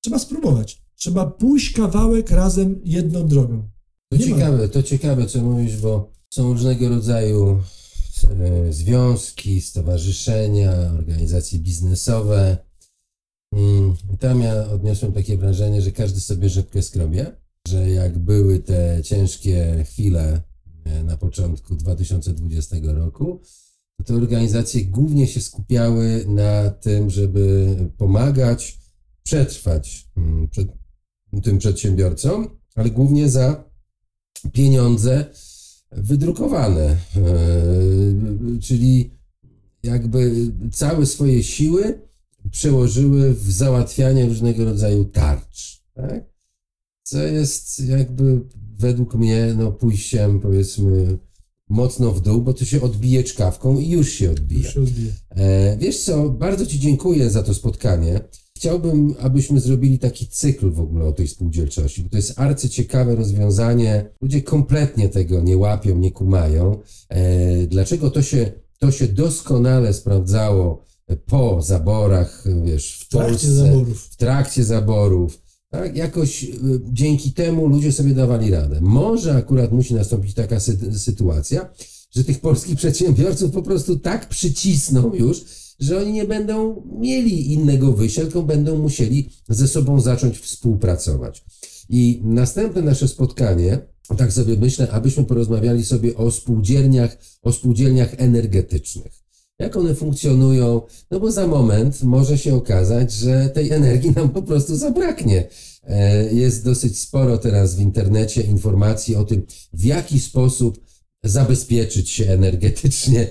Trzeba 0.00 0.18
spróbować. 0.18 0.82
Trzeba 0.94 1.26
pójść 1.26 1.72
kawałek 1.72 2.30
razem 2.30 2.80
jedną 2.84 3.28
drogą. 3.28 3.68
To 4.08 4.16
Nie 4.16 4.26
ma. 4.26 4.36
ciekawe, 4.36 4.68
to 4.68 4.82
ciekawe, 4.82 5.26
co 5.26 5.42
mówisz, 5.42 5.76
bo 5.76 6.12
są 6.34 6.52
różnego 6.52 6.88
rodzaju 6.88 7.62
e, 8.40 8.72
związki, 8.72 9.60
stowarzyszenia, 9.60 10.72
organizacje 10.98 11.58
biznesowe. 11.58 12.56
Mm, 13.52 13.94
i 14.14 14.18
Tam 14.18 14.40
ja 14.40 14.68
odniosłem 14.68 15.12
takie 15.12 15.36
wrażenie, 15.36 15.82
że 15.82 15.92
każdy 15.92 16.20
sobie 16.20 16.48
rzepkę 16.48 16.82
skrobie, 16.82 17.36
że 17.68 17.90
jak 17.90 18.18
były 18.18 18.58
te 18.58 19.00
ciężkie 19.04 19.84
chwile 19.88 20.42
e, 20.84 21.02
na 21.04 21.16
początku 21.16 21.76
2020 21.76 22.76
roku, 22.82 23.40
te 24.04 24.14
organizacje 24.14 24.84
głównie 24.84 25.26
się 25.26 25.40
skupiały 25.40 26.24
na 26.26 26.70
tym, 26.70 27.10
żeby 27.10 27.76
pomagać, 27.98 28.78
przetrwać 29.22 30.08
mm, 30.16 30.48
przed 30.48 30.68
tym 31.42 31.58
przedsiębiorcom, 31.58 32.48
ale 32.74 32.90
głównie 32.90 33.28
za 33.28 33.64
pieniądze 34.52 35.26
wydrukowane, 35.92 36.82
e, 36.82 36.98
czyli 38.60 39.10
jakby 39.82 40.52
całe 40.72 41.06
swoje 41.06 41.42
siły 41.42 42.00
przełożyły 42.50 43.34
w 43.34 43.52
załatwianie 43.52 44.26
różnego 44.26 44.64
rodzaju 44.64 45.04
tarcz. 45.04 45.82
Tak? 45.94 46.24
Co 47.02 47.22
jest 47.22 47.80
jakby 47.80 48.40
według 48.78 49.14
mnie 49.14 49.54
no, 49.58 49.72
pójściem 49.72 50.40
powiedzmy 50.40 51.18
mocno 51.72 52.12
w 52.12 52.20
dół, 52.20 52.42
bo 52.42 52.54
to 52.54 52.64
się 52.64 52.82
odbije 52.82 53.24
czkawką 53.24 53.78
i 53.78 53.88
już 53.88 54.08
się 54.10 54.30
odbija. 54.30 54.62
Już 54.62 54.74
się 54.74 54.80
odbije. 54.80 55.12
E, 55.30 55.76
wiesz 55.76 56.00
co, 56.04 56.30
bardzo 56.30 56.66
Ci 56.66 56.80
dziękuję 56.80 57.30
za 57.30 57.42
to 57.42 57.54
spotkanie. 57.54 58.20
Chciałbym, 58.56 59.14
abyśmy 59.20 59.60
zrobili 59.60 59.98
taki 59.98 60.26
cykl 60.26 60.70
w 60.70 60.80
ogóle 60.80 61.04
o 61.04 61.12
tej 61.12 61.28
spółdzielczości, 61.28 62.02
bo 62.02 62.08
to 62.08 62.16
jest 62.16 62.40
arcyciekawe 62.40 63.16
rozwiązanie. 63.16 64.10
Ludzie 64.20 64.42
kompletnie 64.42 65.08
tego 65.08 65.40
nie 65.40 65.56
łapią, 65.56 65.98
nie 65.98 66.10
kumają. 66.10 66.78
E, 67.08 67.66
dlaczego 67.66 68.10
to 68.10 68.22
się, 68.22 68.52
to 68.78 68.90
się 68.90 69.08
doskonale 69.08 69.92
sprawdzało 69.92 70.84
po 71.26 71.62
zaborach, 71.62 72.44
wiesz, 72.64 72.98
w 72.98 73.08
trakcie 73.08 73.50
zaborów. 73.50 74.04
w 74.04 74.16
trakcie 74.16 74.64
zaborów. 74.64 75.41
Tak, 75.72 75.96
jakoś 75.96 76.44
y, 76.44 76.48
dzięki 76.92 77.32
temu 77.32 77.68
ludzie 77.68 77.92
sobie 77.92 78.14
dawali 78.14 78.50
radę. 78.50 78.80
Może 78.80 79.34
akurat 79.34 79.72
musi 79.72 79.94
nastąpić 79.94 80.34
taka 80.34 80.56
sy- 80.56 80.98
sytuacja, 80.98 81.70
że 82.10 82.24
tych 82.24 82.40
polskich 82.40 82.76
przedsiębiorców 82.82 83.50
po 83.50 83.62
prostu 83.62 83.98
tak 83.98 84.28
przycisną 84.28 85.14
już, 85.14 85.44
że 85.80 85.98
oni 85.98 86.12
nie 86.12 86.24
będą 86.24 86.82
mieli 86.98 87.52
innego 87.52 87.92
wyjścia, 87.92 88.22
tylko 88.22 88.42
będą 88.42 88.78
musieli 88.78 89.30
ze 89.48 89.68
sobą 89.68 90.00
zacząć 90.00 90.38
współpracować. 90.38 91.44
I 91.88 92.20
następne 92.24 92.82
nasze 92.82 93.08
spotkanie, 93.08 93.78
tak 94.16 94.32
sobie 94.32 94.56
myślę, 94.56 94.90
abyśmy 94.90 95.24
porozmawiali 95.24 95.84
sobie 95.84 96.16
o 96.16 96.30
spółdzielniach, 96.30 97.18
o 97.42 97.52
spółdzielniach 97.52 98.14
energetycznych. 98.16 99.22
Jak 99.58 99.76
one 99.76 99.94
funkcjonują? 99.94 100.82
No 101.10 101.20
bo 101.20 101.32
za 101.32 101.46
moment 101.46 102.02
może 102.02 102.38
się 102.38 102.54
okazać, 102.54 103.12
że 103.12 103.50
tej 103.54 103.70
energii 103.70 104.10
nam 104.10 104.28
po 104.28 104.42
prostu 104.42 104.76
zabraknie. 104.76 105.48
E, 105.82 106.32
Jest 106.34 106.64
dosyć 106.64 106.98
sporo 106.98 107.38
teraz 107.38 107.74
w 107.76 107.80
internecie 107.80 108.42
informacji 108.42 109.16
o 109.16 109.24
tym, 109.24 109.46
w 109.72 109.84
jaki 109.84 110.20
sposób 110.20 110.80
zabezpieczyć 111.24 112.10
się 112.10 112.24
energetycznie, 112.30 113.26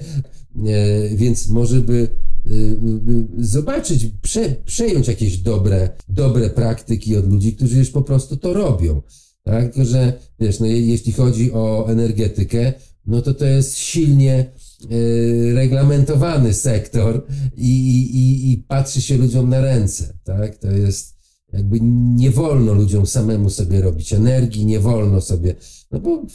E, 0.68 1.16
więc 1.16 1.47
może 1.47 1.82
by 1.82 2.08
y, 2.52 2.78
zobaczyć, 3.38 4.06
prze, 4.22 4.56
przejąć 4.66 5.08
jakieś 5.08 5.38
dobre, 5.38 5.89
dobre 6.10 6.49
praktyki 6.49 7.18
od 7.18 7.30
ludzi, 7.32 7.54
którzy 7.56 7.78
już 7.78 7.89
po 7.89 8.02
prostu 8.02 8.38
to 8.38 8.54
robią. 8.54 9.02
Tak? 9.43 9.74
Że 9.86 10.14
wiesz, 10.39 10.60
no, 10.60 10.66
je- 10.66 10.88
jeśli 10.88 11.12
chodzi 11.14 11.52
o 11.54 11.86
energetykę, 11.89 12.74
no 13.06 13.22
to 13.22 13.34
to 13.34 13.45
jest 13.45 13.78
silnie 13.78 14.52
y, 14.91 15.52
reglamentowany 15.54 16.54
sektor 16.54 17.26
i, 17.58 18.02
i- 18.02 18.52
i 18.52 18.58
patrzy 18.58 19.02
się 19.02 19.18
ludziom 19.18 19.49
na 19.49 19.62
ręce. 19.62 20.18
Tak? 20.24 20.58
To 20.58 20.72
jest 20.72 21.11
jakby 21.54 21.80
nie 22.16 22.32
wolno 22.32 22.74
ludziom 22.74 23.08
samemu 23.08 23.49
sobie 23.49 23.82
robić 23.82 24.14
energii, 24.14 24.66
nie 24.66 24.80
wolno 24.80 25.22
sobie, 25.22 25.56
no 25.91 25.99
bo 25.99 26.26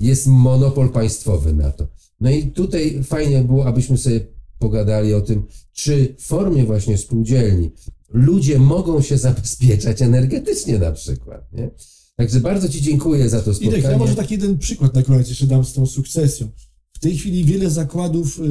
jest 0.00 0.26
monopol 0.26 0.88
państwowy 0.88 1.52
na 1.52 1.70
to. 1.70 1.88
No 2.20 2.30
i 2.30 2.46
tutaj 2.46 3.02
fajnie 3.04 3.44
było, 3.44 3.66
abyśmy 3.66 3.98
sobie 3.98 4.20
pogadali 4.58 5.14
o 5.14 5.20
tym, 5.20 5.42
czy 5.72 6.14
w 6.18 6.22
formie 6.22 6.64
właśnie 6.64 6.98
spółdzielni 6.98 7.70
ludzie 8.08 8.58
mogą 8.58 9.02
się 9.02 9.18
zabezpieczać 9.28 10.02
energetycznie 10.02 10.78
na 10.78 10.92
przykład. 10.92 11.52
Nie? 11.52 11.70
Także 12.16 12.40
bardzo 12.40 12.68
Ci 12.68 12.82
dziękuję 12.82 13.28
za 13.28 13.40
to 13.40 13.54
spotkanie. 13.54 13.82
tak, 13.82 13.92
ja 13.92 13.98
może 13.98 14.14
taki 14.14 14.34
jeden 14.34 14.58
przykład 14.58 14.94
na 14.94 15.02
koniec 15.02 15.28
jeszcze 15.28 15.46
dam 15.46 15.64
z 15.64 15.72
tą 15.72 15.86
sukcesją. 15.86 16.48
W 16.92 16.98
tej 16.98 17.16
chwili 17.16 17.44
wiele 17.44 17.70
zakładów 17.70 18.40
y, 18.40 18.42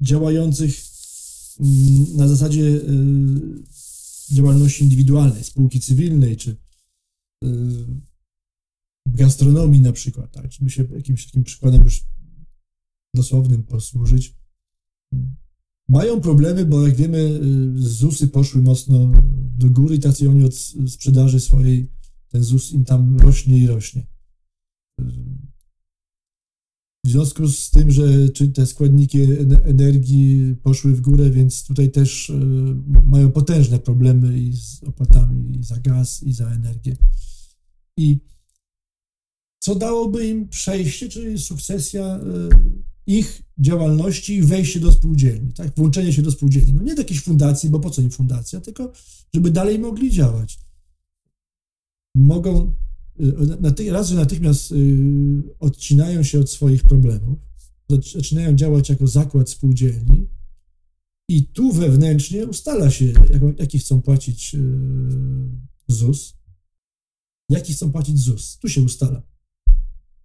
działających 0.00 0.70
y, 0.70 1.62
na 2.16 2.28
zasadzie 2.28 2.62
y, 2.62 2.80
działalności 4.34 4.84
indywidualnej, 4.84 5.44
spółki 5.44 5.80
cywilnej, 5.80 6.36
czy 6.36 6.50
y, 6.50 6.56
w 9.06 9.16
gastronomii 9.16 9.80
na 9.80 9.92
przykład, 9.92 10.32
tak, 10.32 10.52
żeby 10.52 10.70
się 10.70 10.84
jakimś 10.94 11.26
takim 11.26 11.44
przykładem 11.44 11.82
już 11.82 12.04
dosłownym 13.14 13.62
posłużyć, 13.62 14.34
mają 15.88 16.20
problemy, 16.20 16.64
bo 16.64 16.86
jak 16.86 16.96
wiemy, 16.96 17.18
y, 17.18 17.88
ZUSy 17.88 18.28
poszły 18.28 18.62
mocno 18.62 19.12
do 19.56 19.70
góry 19.70 19.94
i 19.94 20.00
tacy 20.00 20.30
oni 20.30 20.44
od 20.44 20.54
sprzedaży 20.90 21.40
swojej, 21.40 21.90
ten 22.28 22.42
ZUS 22.42 22.72
im 22.72 22.84
tam 22.84 23.16
rośnie 23.16 23.58
i 23.58 23.66
rośnie. 23.66 24.06
W 27.10 27.12
związku 27.12 27.48
z 27.48 27.70
tym, 27.70 27.90
że 27.90 28.28
te 28.54 28.66
składniki 28.66 29.18
ene- 29.18 29.64
energii 29.64 30.56
poszły 30.62 30.94
w 30.94 31.00
górę, 31.00 31.30
więc 31.30 31.64
tutaj 31.64 31.90
też 31.90 32.30
y, 32.30 32.34
mają 33.04 33.32
potężne 33.32 33.78
problemy 33.78 34.38
i 34.38 34.56
z 34.56 34.82
opłatami 34.84 35.58
i 35.58 35.64
za 35.64 35.76
gaz, 35.76 36.22
i 36.22 36.32
za 36.32 36.50
energię. 36.50 36.96
I 37.96 38.20
co 39.58 39.74
dałoby 39.74 40.28
im 40.28 40.48
przejście, 40.48 41.08
czyli 41.08 41.38
sukcesja 41.38 42.16
y, 42.16 42.22
ich 43.06 43.42
działalności 43.58 44.34
i 44.34 44.42
wejście 44.42 44.80
do 44.80 44.92
spółdzielni, 44.92 45.52
tak? 45.52 45.76
Włączenie 45.76 46.12
się 46.12 46.22
do 46.22 46.30
spółdzielni. 46.30 46.72
No 46.72 46.82
nie 46.82 46.94
do 46.94 47.00
jakiejś 47.02 47.22
fundacji, 47.22 47.70
bo 47.70 47.80
po 47.80 47.90
co 47.90 48.02
im 48.02 48.10
fundacja, 48.10 48.60
tylko 48.60 48.92
żeby 49.34 49.50
dalej 49.50 49.78
mogli 49.78 50.10
działać. 50.10 50.58
Mogą, 52.14 52.74
raz, 53.92 54.08
że 54.08 54.14
natychmiast 54.16 54.72
y, 54.72 55.42
odcinają 55.58 56.22
się 56.22 56.40
od 56.40 56.50
swoich 56.50 56.82
problemów, 56.82 57.38
zac- 57.90 58.12
zaczynają 58.12 58.56
działać 58.56 58.88
jako 58.88 59.06
zakład 59.06 59.50
spółdzielni 59.50 60.26
i 61.28 61.44
tu 61.44 61.72
wewnętrznie 61.72 62.46
ustala 62.46 62.90
się, 62.90 63.12
jaki 63.58 63.78
chcą 63.78 64.02
płacić 64.02 64.54
y, 64.54 64.58
ZUS, 65.88 66.34
jaki 67.48 67.72
chcą 67.72 67.92
płacić 67.92 68.18
ZUS. 68.18 68.58
Tu 68.58 68.68
się 68.68 68.82
ustala 68.82 69.22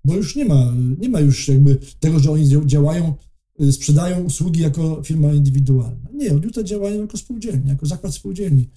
bo 0.06 0.16
już 0.16 0.36
nie 0.36 0.46
ma, 0.46 0.74
nie 1.00 1.10
ma 1.10 1.20
już 1.20 1.48
jakby 1.48 1.80
tego, 2.00 2.20
że 2.20 2.32
oni 2.32 2.46
dzia- 2.46 2.66
działają, 2.66 3.14
y, 3.62 3.72
sprzedają 3.72 4.24
usługi 4.24 4.62
jako 4.62 5.04
firma 5.04 5.34
indywidualna. 5.34 6.10
Nie, 6.14 6.34
od 6.34 6.44
jutra 6.44 6.64
działają 6.64 7.02
jako 7.02 7.18
spółdzielni, 7.18 7.70
jako 7.70 7.86
zakład 7.86 8.14
spółdzielni. 8.14 8.70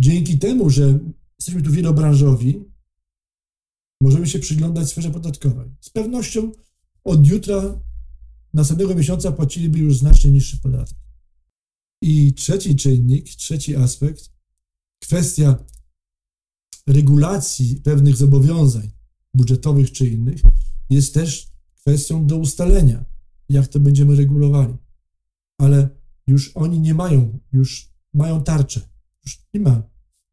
Dzięki 0.00 0.38
temu, 0.38 0.70
że 0.70 0.98
jesteśmy 1.38 1.62
tu 1.62 1.70
wielobranżowi, 1.70 2.64
możemy 4.00 4.26
się 4.26 4.38
przyglądać 4.38 4.88
sferze 4.88 5.10
podatkowej. 5.10 5.70
Z 5.80 5.90
pewnością 5.90 6.52
od 7.04 7.26
jutra, 7.26 7.80
następnego 8.54 8.94
miesiąca 8.94 9.32
płaciliby 9.32 9.78
już 9.78 9.98
znacznie 9.98 10.30
niższy 10.30 10.58
podatek. 10.60 10.98
I 12.02 12.34
trzeci 12.34 12.76
czynnik, 12.76 13.28
trzeci 13.28 13.76
aspekt, 13.76 14.30
kwestia 15.02 15.64
regulacji 16.86 17.76
pewnych 17.76 18.16
zobowiązań 18.16 18.90
budżetowych 19.34 19.92
czy 19.92 20.06
innych, 20.06 20.40
jest 20.90 21.14
też 21.14 21.48
kwestią 21.74 22.26
do 22.26 22.36
ustalenia, 22.36 23.04
jak 23.48 23.68
to 23.68 23.80
będziemy 23.80 24.16
regulowali. 24.16 24.76
Ale 25.58 25.88
już 26.26 26.56
oni 26.56 26.80
nie 26.80 26.94
mają, 26.94 27.38
już 27.52 27.92
mają 28.14 28.42
tarczę. 28.42 28.80
Już 29.24 29.42
nie 29.54 29.60
ma, 29.60 29.82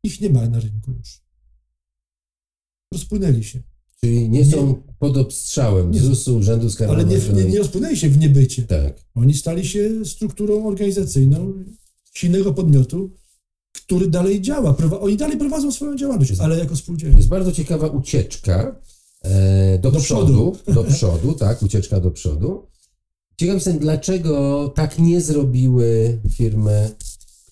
ich 0.04 0.22
nie 0.22 0.30
ma 0.30 0.50
na 0.50 0.60
rynku 0.60 0.92
już. 0.92 1.22
Rozpłynęli 2.94 3.44
się. 3.44 3.60
Czyli 4.02 4.30
nie 4.30 4.46
są 4.46 4.84
pod 5.00 5.18
obstrzałem 5.18 5.92
Nie. 5.92 6.00
ZUS-u, 6.00 6.36
Urzędu 6.38 6.64
Ale 6.66 6.72
Skarbowego. 6.72 7.10
nie, 7.34 7.44
nie, 7.44 7.50
nie 7.50 7.60
rozpłynęli 7.60 7.98
się 7.98 8.10
w 8.10 8.18
niebycie. 8.18 8.64
Tak. 8.64 9.04
Oni 9.16 9.34
stali 9.34 9.68
się 9.68 10.06
strukturą 10.06 10.68
organizacyjną 10.68 11.54
silnego 12.14 12.54
podmiotu, 12.54 13.12
który 13.74 14.08
dalej 14.08 14.42
działa. 14.42 14.76
Oni 15.00 15.18
dalej 15.18 15.38
prowadzą 15.38 15.72
swoją 15.72 15.96
działalność, 15.98 16.32
ale 16.40 16.58
jako 16.60 16.70
To 16.72 16.76
spółdzielnie. 16.78 17.18
jest 17.18 17.30
bardzo 17.30 17.52
ciekawa 17.52 17.88
ucieczka 17.88 18.76
e, 19.22 19.80
do, 19.80 19.92
Do 19.92 20.00
przodu, 20.00 20.58
do 20.74 20.84
przodu, 20.84 21.34
tak, 21.46 21.62
ucieczka 21.64 22.00
do 22.00 22.12
przodu. 22.12 22.68
Ciekaw 23.40 23.56
jestem, 23.56 23.80
dlaczego 23.80 24.68
tak 24.76 25.00
nie 25.00 25.22
zrobiły 25.22 26.20
firmy, 26.30 26.92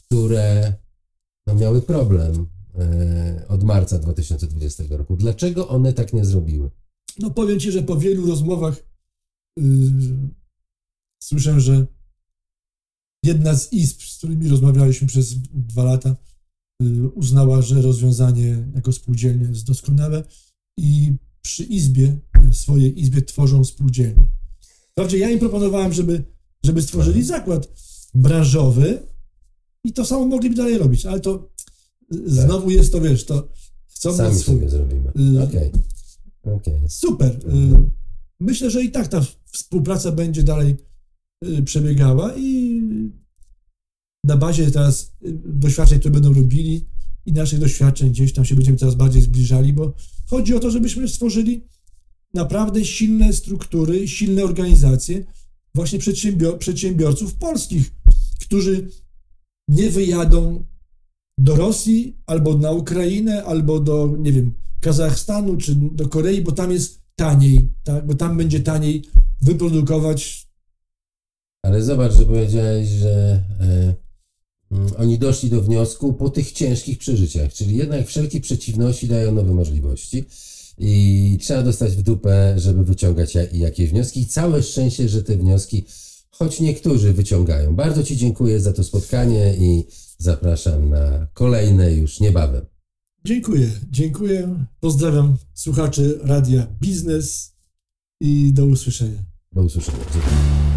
które 0.07 0.73
no, 1.53 1.59
miały 1.59 1.81
problem 1.81 2.47
e, 2.75 3.45
od 3.47 3.63
marca 3.63 3.99
2020 3.99 4.83
roku. 4.89 5.15
Dlaczego 5.15 5.67
one 5.67 5.93
tak 5.93 6.13
nie 6.13 6.25
zrobiły? 6.25 6.69
No 7.19 7.31
powiem 7.31 7.59
Ci, 7.59 7.71
że 7.71 7.83
po 7.83 7.97
wielu 7.97 8.27
rozmowach 8.27 8.83
yy, 9.57 9.63
słyszę, 11.23 11.61
że 11.61 11.85
jedna 13.23 13.55
z 13.55 13.73
izb, 13.73 14.01
z 14.01 14.17
którymi 14.17 14.47
rozmawialiśmy 14.47 15.07
przez 15.07 15.35
dwa 15.53 15.83
lata, 15.83 16.15
yy, 16.81 17.09
uznała, 17.09 17.61
że 17.61 17.81
rozwiązanie 17.81 18.63
jako 18.75 18.91
spółdzielnie 18.91 19.47
jest 19.47 19.65
doskonałe 19.65 20.23
i 20.77 21.13
przy 21.41 21.63
izbie, 21.63 22.19
yy, 22.43 22.53
swojej 22.53 22.99
izbie 23.01 23.21
tworzą 23.21 23.63
spółdzielnie. 23.63 24.31
Wprawdzie 24.91 25.17
ja 25.17 25.29
im 25.29 25.39
proponowałem, 25.39 25.93
żeby, 25.93 26.23
żeby 26.63 26.81
stworzyli 26.81 27.23
zakład 27.23 27.67
branżowy 28.13 29.10
i 29.83 29.93
to 29.93 30.05
samo 30.05 30.25
mogliby 30.25 30.55
dalej 30.55 30.77
robić, 30.77 31.05
ale 31.05 31.19
to 31.19 31.49
znowu 32.25 32.71
jest 32.71 32.91
to, 32.91 33.01
wiesz, 33.01 33.25
to 33.25 33.49
chcą 33.87 34.13
Sami 34.17 34.35
swój. 34.39 34.55
sobie 34.55 34.69
zrobimy. 34.69 35.11
Y- 35.35 35.43
Okej. 35.43 35.71
Okej. 36.43 36.73
Super. 36.89 37.31
Y, 37.31 37.89
Myślę, 38.39 38.69
że 38.71 38.83
i 38.83 38.91
tak 38.91 39.07
ta 39.07 39.25
współpraca 39.51 40.11
będzie 40.11 40.43
dalej 40.43 40.75
y, 41.45 41.63
przebiegała 41.63 42.33
i 42.37 42.81
na 44.23 44.37
bazie 44.37 44.71
teraz 44.71 45.11
doświadczeń, 45.45 45.99
które 45.99 46.11
będą 46.13 46.33
robili 46.33 46.85
i 47.25 47.33
naszych 47.33 47.59
doświadczeń 47.59 48.09
gdzieś 48.09 48.33
tam 48.33 48.45
się 48.45 48.55
będziemy 48.55 48.77
coraz 48.77 48.95
bardziej 48.95 49.21
zbliżali, 49.21 49.73
bo 49.73 49.93
chodzi 50.29 50.55
o 50.55 50.59
to, 50.59 50.71
żebyśmy 50.71 51.07
stworzyli 51.07 51.63
naprawdę 52.33 52.85
silne 52.85 53.33
struktury, 53.33 54.07
silne 54.07 54.43
organizacje 54.43 55.25
właśnie 55.75 55.99
przedsiębior- 55.99 56.57
przedsiębiorców 56.57 57.33
polskich, 57.35 57.91
którzy 58.41 58.87
nie 59.71 59.89
wyjadą 59.89 60.65
do 61.37 61.55
Rosji 61.55 62.17
albo 62.25 62.57
na 62.57 62.71
Ukrainę, 62.71 63.43
albo 63.43 63.79
do, 63.79 64.15
nie 64.19 64.31
wiem, 64.31 64.53
Kazachstanu 64.81 65.57
czy 65.57 65.75
do 65.75 66.09
Korei, 66.09 66.41
bo 66.41 66.51
tam 66.51 66.71
jest 66.71 67.01
taniej, 67.15 67.71
tak? 67.83 68.05
bo 68.05 68.13
tam 68.13 68.37
będzie 68.37 68.59
taniej 68.59 69.03
wyprodukować. 69.41 70.47
Ale 71.65 71.83
zobacz, 71.83 72.13
że 72.13 72.25
powiedziałeś, 72.25 72.87
że 72.87 73.43
e, 73.59 73.93
mm, 74.71 74.87
oni 74.97 75.19
doszli 75.19 75.49
do 75.49 75.61
wniosku 75.61 76.13
po 76.13 76.29
tych 76.29 76.51
ciężkich 76.51 76.97
przeżyciach, 76.97 77.53
czyli 77.53 77.77
jednak 77.77 78.07
wszelkie 78.07 78.41
przeciwności 78.41 79.07
dają 79.07 79.31
nowe 79.31 79.53
możliwości 79.53 80.23
i 80.77 81.37
trzeba 81.41 81.63
dostać 81.63 81.95
w 81.95 82.01
dupę, 82.01 82.53
żeby 82.57 82.83
wyciągać 82.83 83.35
ja- 83.35 83.51
jakieś 83.53 83.89
wnioski. 83.89 84.21
I 84.21 84.27
całe 84.27 84.63
szczęście, 84.63 85.09
że 85.09 85.23
te 85.23 85.37
wnioski, 85.37 85.85
choć 86.31 86.59
niektórzy 86.59 87.13
wyciągają. 87.13 87.75
Bardzo 87.75 88.03
Ci 88.03 88.17
dziękuję 88.17 88.59
za 88.59 88.73
to 88.73 88.83
spotkanie 88.83 89.55
i 89.57 89.87
zapraszam 90.17 90.89
na 90.89 91.27
kolejne 91.33 91.93
już 91.93 92.19
niebawem. 92.19 92.65
Dziękuję, 93.25 93.71
dziękuję. 93.89 94.65
Pozdrawiam 94.79 95.37
słuchaczy 95.53 96.19
Radia 96.23 96.67
Biznes 96.79 97.55
i 98.21 98.53
do 98.53 98.65
usłyszenia. 98.65 99.23
Do 99.51 99.61
usłyszenia. 99.61 99.97
Dziękuję. 100.13 100.70